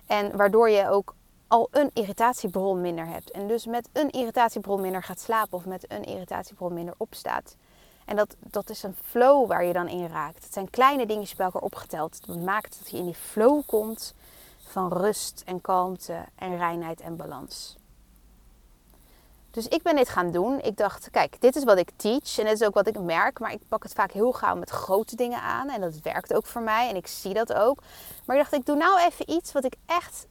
En 0.07 0.37
waardoor 0.37 0.69
je 0.69 0.89
ook 0.89 1.15
al 1.49 1.67
een 1.71 1.89
irritatiebron 1.93 2.81
minder 2.81 3.07
hebt. 3.07 3.31
En 3.31 3.47
dus 3.47 3.65
met 3.65 3.89
een 3.93 4.09
irritatiebron 4.09 4.81
minder 4.81 5.03
gaat 5.03 5.19
slapen 5.19 5.57
of 5.57 5.65
met 5.65 5.91
een 5.91 6.03
irritatiebron 6.03 6.73
minder 6.73 6.93
opstaat. 6.97 7.55
En 8.05 8.15
dat, 8.15 8.35
dat 8.39 8.69
is 8.69 8.83
een 8.83 8.95
flow 9.03 9.47
waar 9.47 9.63
je 9.63 9.73
dan 9.73 9.87
in 9.87 10.07
raakt. 10.07 10.43
Het 10.43 10.53
zijn 10.53 10.69
kleine 10.69 11.05
dingetjes 11.05 11.35
bij 11.35 11.45
elkaar 11.45 11.61
opgeteld. 11.61 12.25
Dat 12.25 12.39
maakt 12.39 12.79
dat 12.79 12.89
je 12.91 12.97
in 12.97 13.05
die 13.05 13.13
flow 13.13 13.61
komt 13.65 14.13
van 14.57 14.93
rust 14.93 15.43
en 15.45 15.61
kalmte 15.61 16.25
en 16.35 16.57
reinheid 16.57 17.01
en 17.01 17.15
balans. 17.15 17.77
Dus 19.51 19.67
ik 19.67 19.83
ben 19.83 19.95
dit 19.95 20.09
gaan 20.09 20.31
doen. 20.31 20.59
Ik 20.61 20.77
dacht, 20.77 21.09
kijk, 21.09 21.41
dit 21.41 21.55
is 21.55 21.63
wat 21.63 21.77
ik 21.77 21.91
teach 21.95 22.37
en 22.37 22.45
dit 22.45 22.61
is 22.61 22.67
ook 22.67 22.73
wat 22.73 22.87
ik 22.87 22.99
merk. 22.99 23.39
Maar 23.39 23.51
ik 23.51 23.61
pak 23.67 23.83
het 23.83 23.93
vaak 23.93 24.11
heel 24.11 24.31
gauw 24.31 24.55
met 24.55 24.69
grote 24.69 25.15
dingen 25.15 25.41
aan. 25.41 25.69
En 25.69 25.81
dat 25.81 25.99
werkt 26.01 26.33
ook 26.33 26.45
voor 26.45 26.61
mij 26.61 26.89
en 26.89 26.95
ik 26.95 27.07
zie 27.07 27.33
dat 27.33 27.53
ook. 27.53 27.81
Maar 28.25 28.35
ik 28.35 28.41
dacht, 28.41 28.53
ik 28.53 28.65
doe 28.65 28.75
nou 28.75 28.99
even 28.99 29.31
iets 29.31 29.51
wat 29.51 29.63
ik 29.63 29.75
echt 29.85 30.27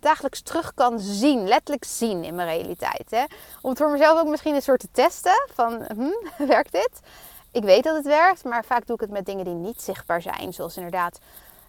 dagelijks 0.00 0.40
terug 0.40 0.74
kan 0.74 1.00
zien. 1.00 1.48
Letterlijk 1.48 1.84
zien 1.84 2.24
in 2.24 2.34
mijn 2.34 2.48
realiteit. 2.48 3.10
Hè? 3.10 3.24
Om 3.60 3.70
het 3.70 3.78
voor 3.78 3.90
mezelf 3.90 4.20
ook 4.20 4.28
misschien 4.28 4.54
een 4.54 4.62
soort 4.62 4.80
te 4.80 4.88
testen. 4.92 5.48
Van, 5.54 5.84
hm, 5.94 6.44
werkt 6.54 6.72
dit? 6.72 7.00
Ik 7.52 7.62
weet 7.62 7.84
dat 7.84 7.96
het 7.96 8.06
werkt, 8.06 8.44
maar 8.44 8.64
vaak 8.64 8.86
doe 8.86 8.94
ik 8.94 9.00
het 9.00 9.10
met 9.10 9.26
dingen 9.26 9.44
die 9.44 9.54
niet 9.54 9.82
zichtbaar 9.82 10.22
zijn. 10.22 10.52
Zoals 10.52 10.76
inderdaad 10.76 11.18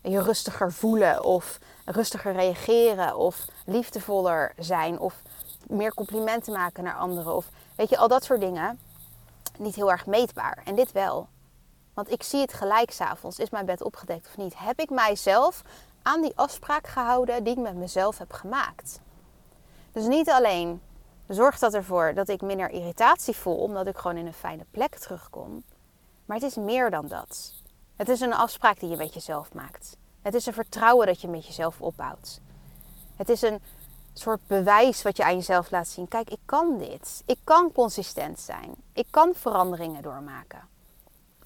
je 0.01 0.21
rustiger 0.21 0.71
voelen 0.73 1.23
of 1.23 1.59
rustiger 1.85 2.33
reageren 2.33 3.15
of 3.15 3.45
liefdevoller 3.65 4.53
zijn 4.57 4.99
of 4.99 5.21
meer 5.67 5.93
complimenten 5.93 6.53
maken 6.53 6.83
naar 6.83 6.95
anderen. 6.95 7.35
Of 7.35 7.49
weet 7.75 7.89
je, 7.89 7.97
al 7.97 8.07
dat 8.07 8.23
soort 8.23 8.39
dingen. 8.39 8.79
Niet 9.57 9.75
heel 9.75 9.91
erg 9.91 10.05
meetbaar. 10.05 10.61
En 10.65 10.75
dit 10.75 10.91
wel. 10.91 11.27
Want 11.93 12.11
ik 12.11 12.23
zie 12.23 12.41
het 12.41 12.53
gelijk 12.53 12.91
s'avonds. 12.91 13.39
Is 13.39 13.49
mijn 13.49 13.65
bed 13.65 13.81
opgedekt 13.81 14.27
of 14.27 14.37
niet? 14.37 14.53
Heb 14.57 14.79
ik 14.79 14.89
mijzelf 14.89 15.61
aan 16.07 16.21
die 16.21 16.31
afspraak 16.35 16.87
gehouden 16.87 17.43
die 17.43 17.53
ik 17.53 17.59
met 17.59 17.75
mezelf 17.75 18.17
heb 18.17 18.33
gemaakt? 18.33 18.99
Dus 19.91 20.05
niet 20.05 20.29
alleen 20.29 20.81
zorgt 21.27 21.59
dat 21.59 21.73
ervoor 21.73 22.13
dat 22.13 22.29
ik 22.29 22.41
minder 22.41 22.69
irritatie 22.69 23.35
voel, 23.35 23.57
omdat 23.57 23.87
ik 23.87 23.97
gewoon 23.97 24.17
in 24.17 24.25
een 24.25 24.33
fijne 24.33 24.65
plek 24.71 24.95
terugkom. 24.95 25.63
Maar 26.25 26.37
het 26.37 26.45
is 26.45 26.55
meer 26.55 26.89
dan 26.89 27.07
dat. 27.07 27.53
Het 27.95 28.09
is 28.09 28.19
een 28.19 28.33
afspraak 28.33 28.79
die 28.79 28.89
je 28.89 28.97
met 28.97 29.13
jezelf 29.13 29.53
maakt. 29.53 29.97
Het 30.21 30.33
is 30.33 30.45
een 30.45 30.53
vertrouwen 30.53 31.07
dat 31.07 31.21
je 31.21 31.27
met 31.27 31.45
jezelf 31.45 31.81
opbouwt. 31.81 32.39
Het 33.15 33.29
is 33.29 33.41
een 33.41 33.61
soort 34.13 34.47
bewijs 34.47 35.01
wat 35.01 35.17
je 35.17 35.23
aan 35.23 35.35
jezelf 35.35 35.71
laat 35.71 35.87
zien. 35.87 36.07
Kijk, 36.07 36.29
ik 36.29 36.41
kan 36.45 36.77
dit. 36.77 37.23
Ik 37.25 37.39
kan 37.43 37.71
consistent 37.71 38.39
zijn. 38.39 38.75
Ik 38.93 39.07
kan 39.09 39.33
veranderingen 39.33 40.01
doormaken. 40.01 40.67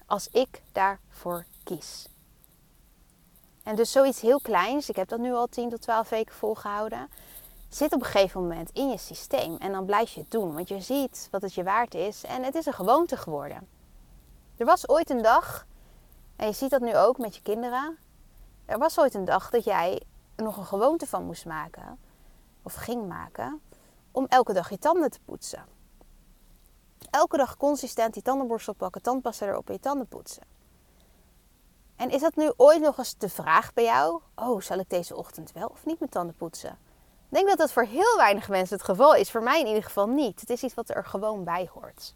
Als 0.06 0.28
ik 0.28 0.62
daarvoor 0.72 1.44
kies. 1.64 2.10
En 3.62 3.76
dus 3.76 3.92
zoiets 3.92 4.20
heel 4.20 4.40
kleins, 4.40 4.88
ik 4.88 4.96
heb 4.96 5.08
dat 5.08 5.18
nu 5.18 5.32
al 5.32 5.46
10 5.46 5.68
tot 5.68 5.80
12 5.80 6.08
weken 6.08 6.34
volgehouden, 6.34 7.08
zit 7.68 7.92
op 7.92 8.00
een 8.00 8.06
gegeven 8.06 8.40
moment 8.40 8.70
in 8.72 8.88
je 8.88 8.98
systeem. 8.98 9.56
En 9.56 9.72
dan 9.72 9.84
blijf 9.84 10.10
je 10.10 10.20
het 10.20 10.30
doen, 10.30 10.54
want 10.54 10.68
je 10.68 10.80
ziet 10.80 11.28
wat 11.30 11.42
het 11.42 11.54
je 11.54 11.62
waard 11.62 11.94
is 11.94 12.24
en 12.24 12.42
het 12.42 12.54
is 12.54 12.66
een 12.66 12.72
gewoonte 12.72 13.16
geworden. 13.16 13.68
Er 14.56 14.66
was 14.66 14.88
ooit 14.88 15.10
een 15.10 15.22
dag, 15.22 15.66
en 16.36 16.46
je 16.46 16.52
ziet 16.52 16.70
dat 16.70 16.80
nu 16.80 16.96
ook 16.96 17.18
met 17.18 17.36
je 17.36 17.42
kinderen, 17.42 17.98
er 18.66 18.78
was 18.78 18.98
ooit 18.98 19.14
een 19.14 19.24
dag 19.24 19.50
dat 19.50 19.64
jij 19.64 20.02
nog 20.36 20.56
een 20.56 20.64
gewoonte 20.64 21.06
van 21.06 21.24
moest 21.24 21.46
maken 21.46 21.98
of 22.62 22.74
ging 22.74 23.08
maken 23.08 23.60
om 24.10 24.26
elke 24.28 24.52
dag 24.52 24.70
je 24.70 24.78
tanden 24.78 25.10
te 25.10 25.20
poetsen. 25.24 25.64
Elke 27.10 27.36
dag 27.36 27.56
consistent 27.56 28.14
die 28.14 28.22
tandenborstel 28.22 28.74
pakken, 28.74 29.02
tandpasta 29.02 29.46
erop 29.46 29.68
en 29.68 29.74
je 29.74 29.80
tanden 29.80 30.06
poetsen. 30.06 30.42
En 32.02 32.10
is 32.10 32.20
dat 32.20 32.36
nu 32.36 32.52
ooit 32.56 32.80
nog 32.80 32.98
eens 32.98 33.16
de 33.18 33.28
vraag 33.28 33.72
bij 33.72 33.84
jou? 33.84 34.20
Oh, 34.34 34.60
zal 34.60 34.78
ik 34.78 34.90
deze 34.90 35.16
ochtend 35.16 35.52
wel 35.52 35.66
of 35.66 35.84
niet 35.84 35.98
mijn 35.98 36.10
tanden 36.10 36.34
poetsen? 36.36 36.70
Ik 37.28 37.38
denk 37.38 37.48
dat 37.48 37.58
dat 37.58 37.72
voor 37.72 37.84
heel 37.84 38.16
weinig 38.16 38.48
mensen 38.48 38.76
het 38.76 38.84
geval 38.84 39.14
is. 39.14 39.30
Voor 39.30 39.42
mij 39.42 39.60
in 39.60 39.66
ieder 39.66 39.82
geval 39.82 40.06
niet. 40.06 40.40
Het 40.40 40.50
is 40.50 40.62
iets 40.62 40.74
wat 40.74 40.90
er 40.90 41.04
gewoon 41.04 41.44
bij 41.44 41.68
hoort. 41.74 42.14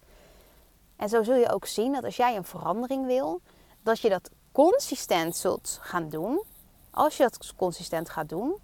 En 0.96 1.08
zo 1.08 1.22
zul 1.22 1.34
je 1.34 1.52
ook 1.52 1.66
zien 1.66 1.92
dat 1.92 2.04
als 2.04 2.16
jij 2.16 2.36
een 2.36 2.44
verandering 2.44 3.06
wil, 3.06 3.40
dat 3.82 4.00
je 4.00 4.08
dat 4.08 4.30
consistent 4.52 5.36
zult 5.36 5.78
gaan 5.82 6.08
doen. 6.08 6.42
Als 6.90 7.16
je 7.16 7.22
dat 7.22 7.52
consistent 7.56 8.10
gaat 8.10 8.28
doen, 8.28 8.54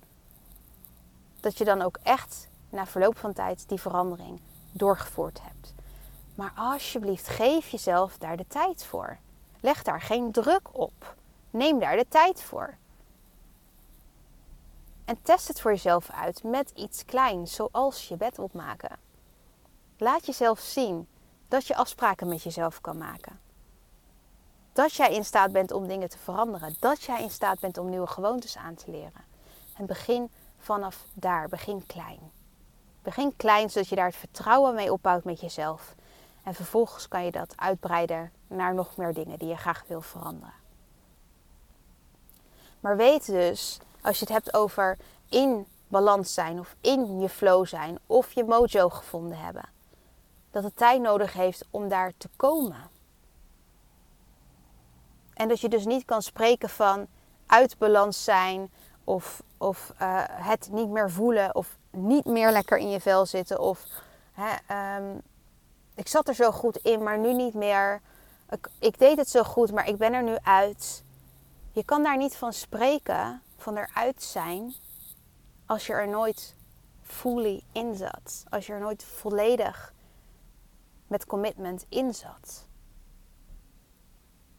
dat 1.41 1.59
je 1.59 1.65
dan 1.65 1.83
ook 1.83 1.99
echt 2.03 2.49
na 2.69 2.87
verloop 2.87 3.19
van 3.19 3.33
tijd 3.33 3.69
die 3.69 3.81
verandering 3.81 4.41
doorgevoerd 4.73 5.41
hebt. 5.43 5.75
Maar 6.35 6.53
alsjeblieft, 6.57 7.29
geef 7.29 7.69
jezelf 7.69 8.19
daar 8.19 8.37
de 8.37 8.47
tijd 8.49 8.85
voor. 8.85 9.19
Leg 9.63 9.83
daar 9.83 10.01
geen 10.01 10.33
druk 10.33 10.69
op. 10.73 11.17
Neem 11.51 11.79
daar 11.79 11.97
de 11.97 12.09
tijd 12.09 12.43
voor. 12.43 12.77
En 15.05 15.23
test 15.23 15.49
het 15.49 15.61
voor 15.61 15.71
jezelf 15.71 16.11
uit 16.11 16.43
met 16.43 16.71
iets 16.71 17.05
kleins, 17.05 17.55
zoals 17.55 18.09
je 18.09 18.17
bed 18.17 18.39
opmaken. 18.39 18.99
Laat 19.97 20.27
jezelf 20.27 20.61
zien 20.61 21.09
dat 21.49 21.67
je 21.67 21.77
afspraken 21.77 22.29
met 22.29 22.43
jezelf 22.43 22.81
kan 22.81 22.99
maken. 22.99 23.41
Dat 24.73 24.93
jij 24.93 25.15
in 25.15 25.25
staat 25.25 25.53
bent 25.53 25.73
om 25.73 25.87
dingen 25.89 26.09
te 26.09 26.19
veranderen. 26.19 26.77
Dat 26.81 27.03
jij 27.03 27.23
in 27.23 27.31
staat 27.31 27.61
bent 27.61 27.79
om 27.79 27.89
nieuwe 27.89 28.07
gewoontes 28.07 28.57
aan 28.57 28.75
te 28.75 28.91
leren. 28.91 29.25
En 29.77 29.87
begin 29.87 30.31
vanaf 30.59 31.07
daar. 31.15 31.49
Begin 31.49 31.87
klein. 31.87 32.33
Begin 33.03 33.37
klein 33.37 33.71
zodat 33.71 33.89
je 33.89 33.97
daar 33.97 34.07
het 34.07 34.17
vertrouwen 34.17 34.75
mee 34.75 34.93
opbouwt 34.93 35.25
met 35.25 35.41
jezelf. 35.41 35.95
En 36.43 36.55
vervolgens 36.55 37.09
kan 37.09 37.25
je 37.25 37.31
dat 37.31 37.53
uitbreiden 37.57 38.33
naar 38.57 38.75
nog 38.75 38.97
meer 38.97 39.15
dingen 39.15 39.39
die 39.39 39.49
je 39.49 39.57
graag 39.57 39.85
wil 39.87 40.01
veranderen. 40.01 40.55
Maar 42.81 42.97
weet 42.97 43.27
dus, 43.27 43.79
als 44.01 44.19
je 44.19 44.25
het 44.25 44.35
hebt 44.35 44.55
over 44.55 44.99
in 45.29 45.67
balans 45.89 46.35
zijn 46.35 46.59
of 46.59 46.77
in 46.81 47.21
je 47.21 47.29
flow 47.29 47.67
zijn 47.67 47.99
of 48.07 48.33
je 48.33 48.45
mojo 48.45 48.89
gevonden 48.89 49.39
hebben, 49.39 49.65
dat 50.51 50.63
het 50.63 50.77
tijd 50.77 51.01
nodig 51.01 51.33
heeft 51.33 51.65
om 51.71 51.89
daar 51.89 52.13
te 52.17 52.29
komen. 52.37 52.91
En 55.35 55.49
dat 55.49 55.61
je 55.61 55.69
dus 55.69 55.85
niet 55.85 56.05
kan 56.05 56.23
spreken 56.23 56.69
van 56.69 57.07
uit 57.47 57.79
balans 57.79 58.25
zijn 58.25 58.71
of, 59.05 59.43
of 59.59 59.93
uh, 60.03 60.23
het 60.27 60.69
niet 60.71 60.89
meer 60.89 61.11
voelen 61.11 61.55
of 61.55 61.77
niet 61.91 62.25
meer 62.25 62.51
lekker 62.51 62.79
in 62.79 62.91
je 62.91 63.01
vel 63.01 63.27
zitten 63.27 63.61
of 63.61 63.87
hè, 64.33 64.97
um, 64.97 65.23
ik 65.95 66.09
zat 66.09 66.29
er 66.29 66.35
zo 66.35 66.51
goed 66.51 66.77
in, 66.77 67.03
maar 67.03 67.19
nu 67.19 67.33
niet 67.33 67.55
meer. 67.55 68.01
Ik, 68.53 68.69
ik, 68.79 68.99
deed 68.99 69.17
het 69.17 69.29
zo 69.29 69.43
goed, 69.43 69.73
maar 69.73 69.89
ik 69.89 69.97
ben 69.97 70.13
er 70.13 70.23
nu 70.23 70.37
uit. 70.43 71.05
Je 71.71 71.85
kan 71.85 72.03
daar 72.03 72.17
niet 72.17 72.37
van 72.37 72.53
spreken, 72.53 73.43
van 73.57 73.77
eruit 73.77 74.23
zijn, 74.23 74.75
als 75.67 75.87
je 75.87 75.93
er 75.93 76.09
nooit 76.09 76.55
fully 77.03 77.63
in 77.73 77.95
zat. 77.95 78.45
Als 78.51 78.67
je 78.67 78.73
er 78.73 78.81
nooit 78.81 79.05
volledig 79.05 79.95
met 81.07 81.27
commitment 81.27 81.87
in 81.89 82.15
zat. 82.15 82.67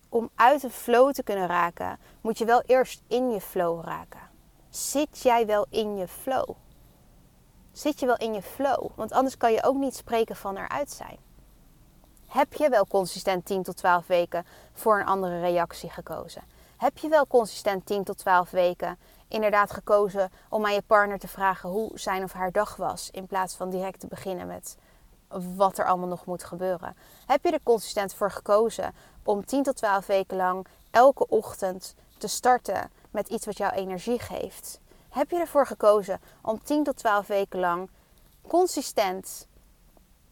Om 0.09 0.29
uit 0.35 0.63
een 0.63 0.71
flow 0.71 1.11
te 1.11 1.23
kunnen 1.23 1.47
raken, 1.47 1.99
moet 2.21 2.37
je 2.37 2.45
wel 2.45 2.61
eerst 2.61 3.01
in 3.07 3.31
je 3.31 3.41
flow 3.41 3.83
raken. 3.83 4.29
Zit 4.69 5.21
jij 5.21 5.45
wel 5.45 5.65
in 5.69 5.97
je 5.97 6.07
flow? 6.07 6.49
Zit 7.71 7.99
je 7.99 8.05
wel 8.05 8.17
in 8.17 8.33
je 8.33 8.41
flow? 8.41 8.89
Want 8.95 9.11
anders 9.11 9.37
kan 9.37 9.51
je 9.51 9.63
ook 9.63 9.75
niet 9.75 9.95
spreken 9.95 10.35
van 10.35 10.57
eruit 10.57 10.91
zijn. 10.91 11.17
Heb 12.33 12.53
je 12.53 12.69
wel 12.69 12.87
consistent 12.87 13.45
10 13.45 13.63
tot 13.63 13.77
12 13.77 14.07
weken 14.07 14.45
voor 14.73 14.99
een 14.99 15.05
andere 15.05 15.39
reactie 15.39 15.89
gekozen? 15.89 16.41
Heb 16.77 16.97
je 16.97 17.09
wel 17.09 17.27
consistent 17.27 17.85
10 17.85 18.03
tot 18.03 18.17
12 18.17 18.49
weken 18.49 18.97
inderdaad 19.27 19.71
gekozen 19.71 20.31
om 20.49 20.65
aan 20.65 20.73
je 20.73 20.81
partner 20.81 21.19
te 21.19 21.27
vragen 21.27 21.69
hoe 21.69 21.91
zijn 21.93 22.23
of 22.23 22.33
haar 22.33 22.51
dag 22.51 22.75
was, 22.75 23.09
in 23.11 23.27
plaats 23.27 23.55
van 23.55 23.69
direct 23.69 23.99
te 23.99 24.07
beginnen 24.07 24.47
met 24.47 24.77
wat 25.55 25.77
er 25.77 25.85
allemaal 25.85 26.07
nog 26.07 26.25
moet 26.25 26.43
gebeuren? 26.43 26.95
Heb 27.25 27.43
je 27.43 27.51
er 27.51 27.63
consistent 27.63 28.13
voor 28.13 28.31
gekozen 28.31 28.95
om 29.23 29.45
10 29.45 29.63
tot 29.63 29.75
12 29.75 30.05
weken 30.05 30.37
lang 30.37 30.67
elke 30.91 31.27
ochtend 31.27 31.95
te 32.17 32.27
starten 32.27 32.91
met 33.11 33.27
iets 33.27 33.45
wat 33.45 33.57
jou 33.57 33.73
energie 33.73 34.19
geeft? 34.19 34.79
Heb 35.09 35.29
je 35.29 35.39
ervoor 35.39 35.67
gekozen 35.67 36.21
om 36.41 36.63
10 36.63 36.83
tot 36.83 36.97
12 36.97 37.27
weken 37.27 37.59
lang 37.59 37.89
consistent, 38.47 39.47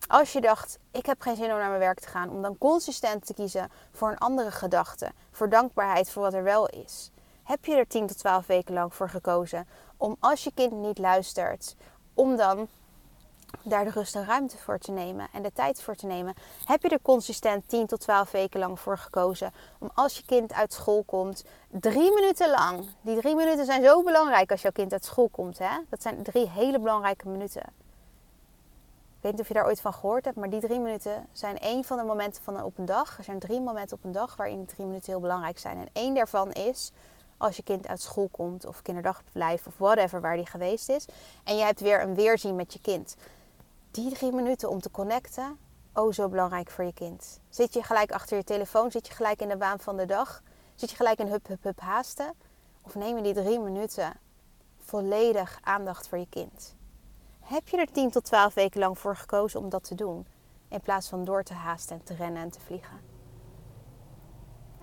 als 0.07 0.33
je 0.33 0.41
dacht, 0.41 0.79
ik 0.91 1.05
heb 1.05 1.21
geen 1.21 1.35
zin 1.35 1.51
om 1.51 1.57
naar 1.57 1.67
mijn 1.67 1.79
werk 1.79 1.99
te 1.99 2.07
gaan, 2.07 2.29
om 2.29 2.41
dan 2.41 2.57
consistent 2.57 3.25
te 3.25 3.33
kiezen 3.33 3.71
voor 3.91 4.09
een 4.11 4.17
andere 4.17 4.51
gedachte, 4.51 5.11
voor 5.31 5.49
dankbaarheid 5.49 6.09
voor 6.09 6.21
wat 6.21 6.33
er 6.33 6.43
wel 6.43 6.67
is? 6.67 7.11
Heb 7.43 7.65
je 7.65 7.75
er 7.75 7.87
10 7.87 8.07
tot 8.07 8.17
12 8.17 8.47
weken 8.47 8.73
lang 8.73 8.93
voor 8.93 9.09
gekozen 9.09 9.67
om 9.97 10.15
als 10.19 10.43
je 10.43 10.51
kind 10.53 10.71
niet 10.71 10.97
luistert, 10.97 11.75
om 12.13 12.35
dan 12.35 12.67
daar 13.63 13.83
de 13.83 13.89
rust 13.89 14.15
en 14.15 14.25
ruimte 14.25 14.57
voor 14.57 14.77
te 14.77 14.91
nemen 14.91 15.27
en 15.33 15.41
de 15.41 15.51
tijd 15.53 15.81
voor 15.81 15.95
te 15.95 16.05
nemen. 16.05 16.33
Heb 16.65 16.81
je 16.81 16.89
er 16.89 17.01
consistent 17.01 17.69
10 17.69 17.87
tot 17.87 17.99
12 17.99 18.31
weken 18.31 18.59
lang 18.59 18.79
voor 18.79 18.97
gekozen 18.97 19.53
om 19.79 19.91
als 19.93 20.17
je 20.17 20.25
kind 20.25 20.53
uit 20.53 20.73
school 20.73 21.03
komt, 21.03 21.43
drie 21.67 22.13
minuten 22.13 22.49
lang. 22.49 22.85
Die 23.01 23.19
drie 23.19 23.35
minuten 23.35 23.65
zijn 23.65 23.83
zo 23.83 24.03
belangrijk 24.03 24.51
als 24.51 24.61
jouw 24.61 24.71
kind 24.71 24.91
uit 24.91 25.05
school 25.05 25.29
komt. 25.29 25.57
Hè? 25.57 25.77
Dat 25.89 26.01
zijn 26.01 26.23
drie 26.23 26.49
hele 26.49 26.79
belangrijke 26.79 27.27
minuten. 27.27 27.80
Ik 29.21 29.27
weet 29.27 29.35
niet 29.35 29.41
of 29.41 29.47
je 29.47 29.53
daar 29.53 29.65
ooit 29.65 29.81
van 29.81 29.93
gehoord 29.93 30.25
hebt, 30.25 30.37
maar 30.37 30.49
die 30.49 30.59
drie 30.59 30.79
minuten 30.79 31.27
zijn 31.31 31.59
één 31.59 31.83
van 31.83 31.97
de 31.97 32.03
momenten 32.03 32.43
van 32.43 32.63
op 32.63 32.77
een 32.77 32.85
dag. 32.85 33.17
Er 33.17 33.23
zijn 33.23 33.39
drie 33.39 33.61
momenten 33.61 33.97
op 33.97 34.03
een 34.03 34.11
dag 34.11 34.35
waarin 34.35 34.57
die 34.57 34.65
drie 34.65 34.85
minuten 34.85 35.11
heel 35.11 35.21
belangrijk 35.21 35.59
zijn. 35.59 35.77
En 35.77 35.89
één 35.93 36.13
daarvan 36.13 36.51
is 36.51 36.91
als 37.37 37.55
je 37.55 37.63
kind 37.63 37.87
uit 37.87 38.01
school 38.01 38.27
komt 38.31 38.65
of 38.65 38.81
kinderdagverblijf 38.81 39.67
of 39.67 39.77
whatever 39.77 40.21
waar 40.21 40.35
die 40.35 40.45
geweest 40.45 40.89
is. 40.89 41.05
En 41.43 41.55
je 41.55 41.63
hebt 41.63 41.79
weer 41.79 42.01
een 42.01 42.15
weerzien 42.15 42.55
met 42.55 42.73
je 42.73 42.79
kind 42.81 43.15
die 43.91 44.11
drie 44.11 44.31
minuten 44.31 44.69
om 44.69 44.81
te 44.81 44.91
connecten, 44.91 45.57
oh 45.93 46.11
zo 46.11 46.29
belangrijk 46.29 46.69
voor 46.69 46.83
je 46.83 46.93
kind. 46.93 47.39
Zit 47.49 47.73
je 47.73 47.83
gelijk 47.83 48.11
achter 48.11 48.37
je 48.37 48.43
telefoon? 48.43 48.91
Zit 48.91 49.07
je 49.07 49.13
gelijk 49.13 49.41
in 49.41 49.47
de 49.47 49.57
waan 49.57 49.79
van 49.79 49.97
de 49.97 50.05
dag? 50.05 50.41
Zit 50.75 50.89
je 50.89 50.95
gelijk 50.95 51.19
in 51.19 51.27
hup, 51.27 51.47
hup, 51.47 51.63
hup 51.63 51.79
haasten? 51.79 52.33
Of 52.81 52.95
neem 52.95 53.15
je 53.15 53.23
die 53.23 53.33
drie 53.33 53.59
minuten 53.59 54.13
volledig 54.77 55.59
aandacht 55.63 56.07
voor 56.07 56.17
je 56.17 56.27
kind? 56.29 56.75
Heb 57.51 57.67
je 57.67 57.77
er 57.77 57.91
10 57.91 58.11
tot 58.11 58.23
12 58.23 58.53
weken 58.53 58.79
lang 58.79 58.99
voor 58.99 59.15
gekozen 59.15 59.59
om 59.59 59.69
dat 59.69 59.83
te 59.83 59.95
doen? 59.95 60.27
In 60.67 60.81
plaats 60.81 61.09
van 61.09 61.23
door 61.23 61.43
te 61.43 61.53
haasten 61.53 61.95
en 61.95 62.03
te 62.03 62.13
rennen 62.13 62.41
en 62.41 62.49
te 62.49 62.59
vliegen. 62.59 62.99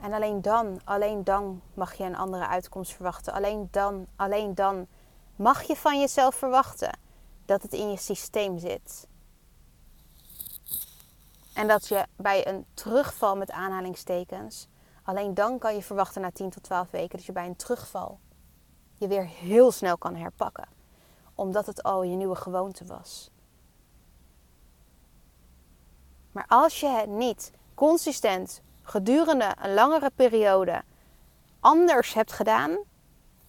En 0.00 0.12
alleen 0.12 0.42
dan, 0.42 0.80
alleen 0.84 1.25
dan 1.25 1.62
mag 1.75 1.94
je 1.94 2.04
een 2.04 2.16
andere 2.16 2.46
uitkomst 2.46 2.92
verwachten. 2.92 3.32
Alleen 3.32 3.68
dan, 3.70 4.06
alleen 4.16 4.54
dan 4.54 4.87
mag 5.37 5.62
je 5.62 5.76
van 5.76 6.00
jezelf 6.00 6.34
verwachten 6.34 6.98
dat 7.44 7.62
het 7.62 7.72
in 7.72 7.90
je 7.90 7.96
systeem 7.96 8.58
zit. 8.58 9.06
En 11.54 11.68
dat 11.68 11.88
je 11.88 12.06
bij 12.16 12.48
een 12.48 12.66
terugval 12.75 13.37
met 13.37 13.50
aanhalingstekens, 13.50 14.68
alleen 15.02 15.34
dan 15.34 15.58
kan 15.58 15.75
je 15.75 15.82
verwachten 15.82 16.22
na 16.22 16.30
10 16.30 16.50
tot 16.50 16.62
12 16.62 16.90
weken 16.90 17.16
dat 17.16 17.26
je 17.26 17.32
bij 17.32 17.46
een 17.46 17.56
terugval 17.56 18.18
je 18.94 19.08
weer 19.08 19.26
heel 19.26 19.72
snel 19.72 19.98
kan 19.98 20.16
herpakken. 20.16 20.77
Omdat 21.38 21.66
het 21.66 21.83
al 21.83 22.02
je 22.02 22.16
nieuwe 22.16 22.35
gewoonte 22.35 22.85
was. 22.85 23.30
Maar 26.33 26.45
als 26.49 26.80
je 26.80 26.88
het 26.88 27.09
niet 27.09 27.52
consistent 27.75 28.62
gedurende 28.83 29.54
een 29.61 29.75
langere 29.75 30.11
periode 30.14 30.83
anders 31.61 32.14
hebt 32.14 32.33
gedaan, 32.33 32.78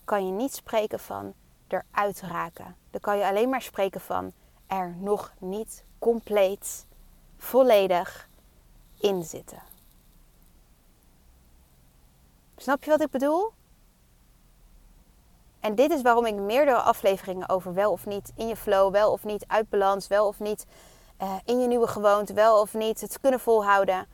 kan 0.04 0.26
je 0.26 0.32
niet 0.32 0.54
spreken 0.54 1.00
van 1.00 1.34
eruit 1.68 2.22
raken. 2.22 2.76
Dan 2.92 3.02
kan 3.02 3.18
je 3.18 3.26
alleen 3.26 3.50
maar 3.50 3.62
spreken 3.62 4.02
van 4.02 4.34
er 4.68 4.96
nog 4.98 5.34
niet 5.40 5.84
compleet, 6.00 6.86
volledig 7.38 8.30
in 9.00 9.24
zitten. 9.24 9.62
Snap 12.58 12.84
je 12.84 12.90
wat 12.90 13.02
ik 13.02 13.10
bedoel? 13.10 13.52
En 15.60 15.76
dit 15.76 15.92
is 15.92 16.02
waarom 16.02 16.26
ik 16.26 16.36
meerdere 16.36 16.78
afleveringen 16.78 17.50
over 17.50 17.74
wel 17.74 17.92
of 17.92 18.06
niet 18.06 18.32
in 18.36 18.48
je 18.48 18.56
flow, 18.56 18.92
wel 18.92 19.12
of 19.12 19.24
niet 19.24 19.44
uit 19.48 19.70
balans, 19.70 20.08
wel 20.08 20.28
of 20.28 20.40
niet 20.40 20.66
uh, 21.22 21.36
in 21.46 21.60
je 21.60 21.68
nieuwe 21.68 21.88
gewoonte, 21.88 22.34
wel 22.34 22.62
of 22.62 22.74
niet 22.74 23.02
het 23.02 23.20
kunnen 23.20 23.40
volhouden. 23.40 24.08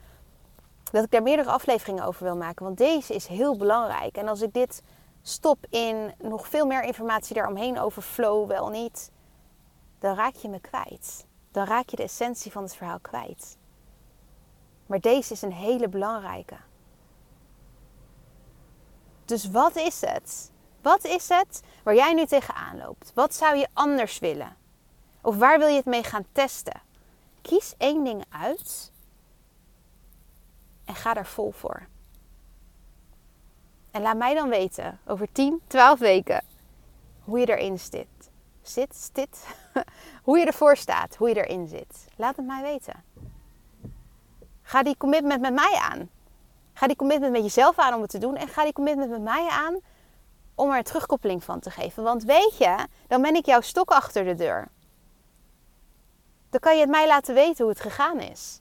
Dat 0.92 1.04
ik 1.04 1.12
daar 1.12 1.24
meerdere 1.24 1.50
afleveringen 1.50 2.06
over 2.06 2.24
wil 2.24 2.36
maken. 2.36 2.66
Want 2.66 2.78
deze 2.78 3.14
is 3.14 3.28
heel 3.28 3.58
belangrijk. 3.58 4.18
En 4.18 4.28
als 4.28 4.42
ik 4.42 4.54
dit 4.54 4.84
stop 5.22 5.66
in 5.70 6.14
nog 6.18 6.48
veel 6.48 6.66
meer 6.66 6.84
informatie 6.84 7.36
daaromheen 7.36 7.80
over 7.80 8.02
flow 8.02 8.48
wel 8.48 8.70
niet, 8.70 9.12
dan 10.00 10.16
raak 10.16 10.36
je 10.36 10.50
me 10.50 10.60
kwijt. 10.60 11.26
Dan 11.52 11.66
raak 11.66 11.90
je 11.90 11.96
de 11.96 12.04
essentie 12.04 12.52
van 12.52 12.64
het 12.64 12.76
verhaal 12.76 13.00
kwijt. 13.00 13.58
Maar 14.86 15.00
deze 15.00 15.34
is 15.34 15.42
een 15.42 15.54
hele 15.54 15.90
belangrijke. 15.90 16.56
Dus 19.26 19.50
wat 19.50 19.76
is 19.76 20.02
het? 20.02 20.52
Wat 20.86 21.06
is 21.06 21.30
het 21.30 21.62
waar 21.84 21.96
jij 21.96 22.14
nu 22.14 22.26
tegenaan 22.26 22.78
loopt? 22.78 23.12
Wat 23.14 23.34
zou 23.34 23.56
je 23.56 23.68
anders 23.74 24.20
willen? 24.20 24.56
Of 25.22 25.38
waar 25.38 25.60
wil 25.60 25.68
je 25.68 25.76
het 25.76 25.86
mee 25.86 26.04
gaan 26.04 26.26
testen? 26.32 26.82
Kies 27.42 27.74
één 27.78 28.04
ding 28.04 28.26
uit 28.30 28.92
en 30.86 30.96
ga 30.96 31.14
daar 31.14 31.26
vol 31.26 31.52
voor. 31.52 31.88
En 33.92 34.02
laat 34.02 34.18
mij 34.18 34.34
dan 34.34 34.50
weten 34.50 35.00
over 35.06 35.32
10, 35.32 35.62
12 35.68 36.00
weken 36.00 36.44
hoe 37.24 37.40
je 37.40 37.50
erin 37.50 37.80
zit. 37.80 38.30
Zit, 38.62 39.10
zit. 39.14 39.46
hoe 40.24 40.40
je 40.40 40.46
ervoor 40.46 40.78
staat, 40.78 41.16
hoe 41.16 41.30
je 41.30 41.46
erin 41.46 41.68
zit. 41.68 42.08
Laat 42.16 42.36
het 42.36 42.46
mij 42.46 42.62
weten. 42.62 43.04
Ga 44.62 44.84
die 44.84 44.98
commitment 44.98 45.42
met 45.42 45.54
mij 45.54 45.78
aan. 45.82 46.10
Ga 46.74 46.88
die 46.88 46.96
commitment 46.96 47.32
met 47.32 47.42
jezelf 47.42 47.80
aan 47.80 47.94
om 47.94 48.02
het 48.02 48.10
te 48.10 48.18
doen. 48.18 48.36
En 48.36 48.48
ga 48.48 48.64
die 48.64 48.74
commitment 48.74 49.10
met 49.10 49.22
mij 49.22 49.48
aan 49.50 49.80
om 50.56 50.72
er 50.72 50.84
terugkoppeling 50.84 51.44
van 51.44 51.60
te 51.60 51.70
geven. 51.70 52.04
Want 52.04 52.24
weet 52.24 52.58
je, 52.58 52.88
dan 53.08 53.22
ben 53.22 53.36
ik 53.36 53.46
jouw 53.46 53.62
stok 53.62 53.92
achter 53.92 54.24
de 54.24 54.36
deur. 54.36 54.68
Dan 56.50 56.60
kan 56.60 56.76
je 56.76 56.82
het 56.82 56.90
mij 56.90 57.08
laten 57.08 57.34
weten 57.34 57.64
hoe 57.64 57.74
het 57.74 57.82
gegaan 57.82 58.20
is. 58.20 58.60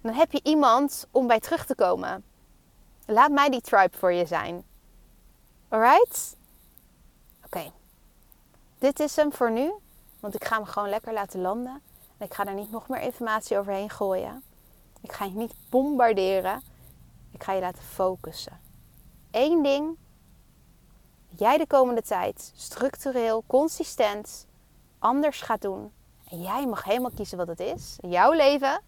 Dan 0.00 0.14
heb 0.14 0.32
je 0.32 0.40
iemand 0.42 1.06
om 1.10 1.26
bij 1.26 1.40
terug 1.40 1.66
te 1.66 1.74
komen. 1.74 2.24
Laat 3.06 3.30
mij 3.30 3.48
die 3.48 3.60
tribe 3.60 3.96
voor 3.98 4.12
je 4.12 4.26
zijn. 4.26 4.64
Alright? 5.68 6.36
Oké. 7.44 7.72
Dit 8.78 9.00
is 9.00 9.16
hem 9.16 9.32
voor 9.32 9.50
nu. 9.50 9.72
Want 10.20 10.34
ik 10.34 10.44
ga 10.44 10.56
hem 10.56 10.64
gewoon 10.64 10.88
lekker 10.88 11.12
laten 11.12 11.40
landen. 11.40 11.82
En 12.18 12.26
ik 12.26 12.34
ga 12.34 12.46
er 12.46 12.54
niet 12.54 12.70
nog 12.70 12.88
meer 12.88 13.00
informatie 13.00 13.58
overheen 13.58 13.90
gooien. 13.90 14.42
Ik 15.00 15.12
ga 15.12 15.24
je 15.24 15.34
niet 15.34 15.54
bombarderen. 15.68 16.62
Ik 17.30 17.42
ga 17.42 17.52
je 17.52 17.60
laten 17.60 17.82
focussen. 17.82 18.60
Eén 19.30 19.62
ding. 19.62 19.96
Jij 21.36 21.58
de 21.58 21.66
komende 21.66 22.02
tijd 22.02 22.52
structureel, 22.56 23.44
consistent, 23.46 24.46
anders 24.98 25.40
gaat 25.40 25.60
doen. 25.60 25.92
En 26.28 26.40
jij 26.40 26.66
mag 26.66 26.84
helemaal 26.84 27.10
kiezen 27.10 27.38
wat 27.38 27.48
het 27.48 27.60
is. 27.60 27.96
Jouw 28.00 28.32
leven. 28.32 28.80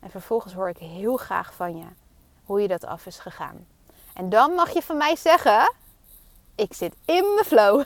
En 0.00 0.10
vervolgens 0.10 0.54
hoor 0.54 0.68
ik 0.68 0.78
heel 0.78 1.16
graag 1.16 1.54
van 1.54 1.76
je 1.76 1.86
hoe 2.44 2.60
je 2.60 2.68
dat 2.68 2.84
af 2.84 3.06
is 3.06 3.18
gegaan. 3.18 3.66
En 4.14 4.28
dan 4.28 4.52
mag 4.52 4.70
je 4.70 4.82
van 4.82 4.96
mij 4.96 5.16
zeggen: 5.16 5.74
Ik 6.54 6.74
zit 6.74 6.94
in 7.04 7.34
mijn 7.34 7.46
flow. 7.46 7.84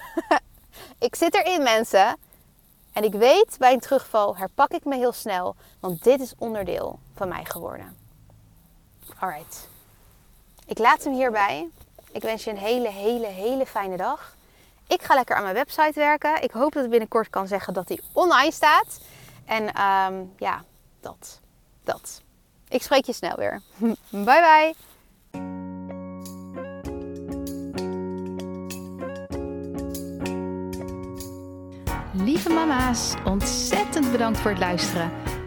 ik 0.98 1.14
zit 1.14 1.34
erin, 1.34 1.62
mensen. 1.62 2.16
En 2.92 3.04
ik 3.04 3.12
weet 3.12 3.56
bij 3.58 3.72
een 3.72 3.80
terugval 3.80 4.36
herpak 4.36 4.70
ik 4.70 4.84
me 4.84 4.96
heel 4.96 5.12
snel, 5.12 5.56
want 5.80 6.02
dit 6.02 6.20
is 6.20 6.34
onderdeel 6.38 6.98
van 7.14 7.28
mij 7.28 7.44
geworden. 7.44 7.96
Alright. 9.18 9.68
Ik 10.66 10.78
laat 10.78 11.04
hem 11.04 11.12
hierbij. 11.12 11.68
Ik 12.12 12.22
wens 12.22 12.44
je 12.44 12.50
een 12.50 12.56
hele, 12.56 12.88
hele, 12.88 13.26
hele 13.26 13.66
fijne 13.66 13.96
dag. 13.96 14.36
Ik 14.86 15.02
ga 15.02 15.14
lekker 15.14 15.36
aan 15.36 15.42
mijn 15.42 15.54
website 15.54 15.92
werken. 15.94 16.42
Ik 16.42 16.50
hoop 16.50 16.72
dat 16.72 16.84
ik 16.84 16.90
binnenkort 16.90 17.30
kan 17.30 17.46
zeggen 17.46 17.74
dat 17.74 17.88
hij 17.88 18.00
online 18.12 18.52
staat. 18.52 19.00
En 19.44 19.62
um, 19.62 20.32
ja, 20.38 20.64
dat 21.00 21.42
dat. 21.84 22.22
Ik 22.68 22.82
spreek 22.82 23.04
je 23.04 23.12
snel 23.12 23.36
weer. 23.36 23.60
bye 24.10 24.24
bye. 24.24 24.74
Lieve 32.12 32.50
mama's, 32.50 33.14
ontzettend 33.24 34.12
bedankt 34.12 34.38
voor 34.38 34.50
het 34.50 34.60
luisteren. 34.60 35.23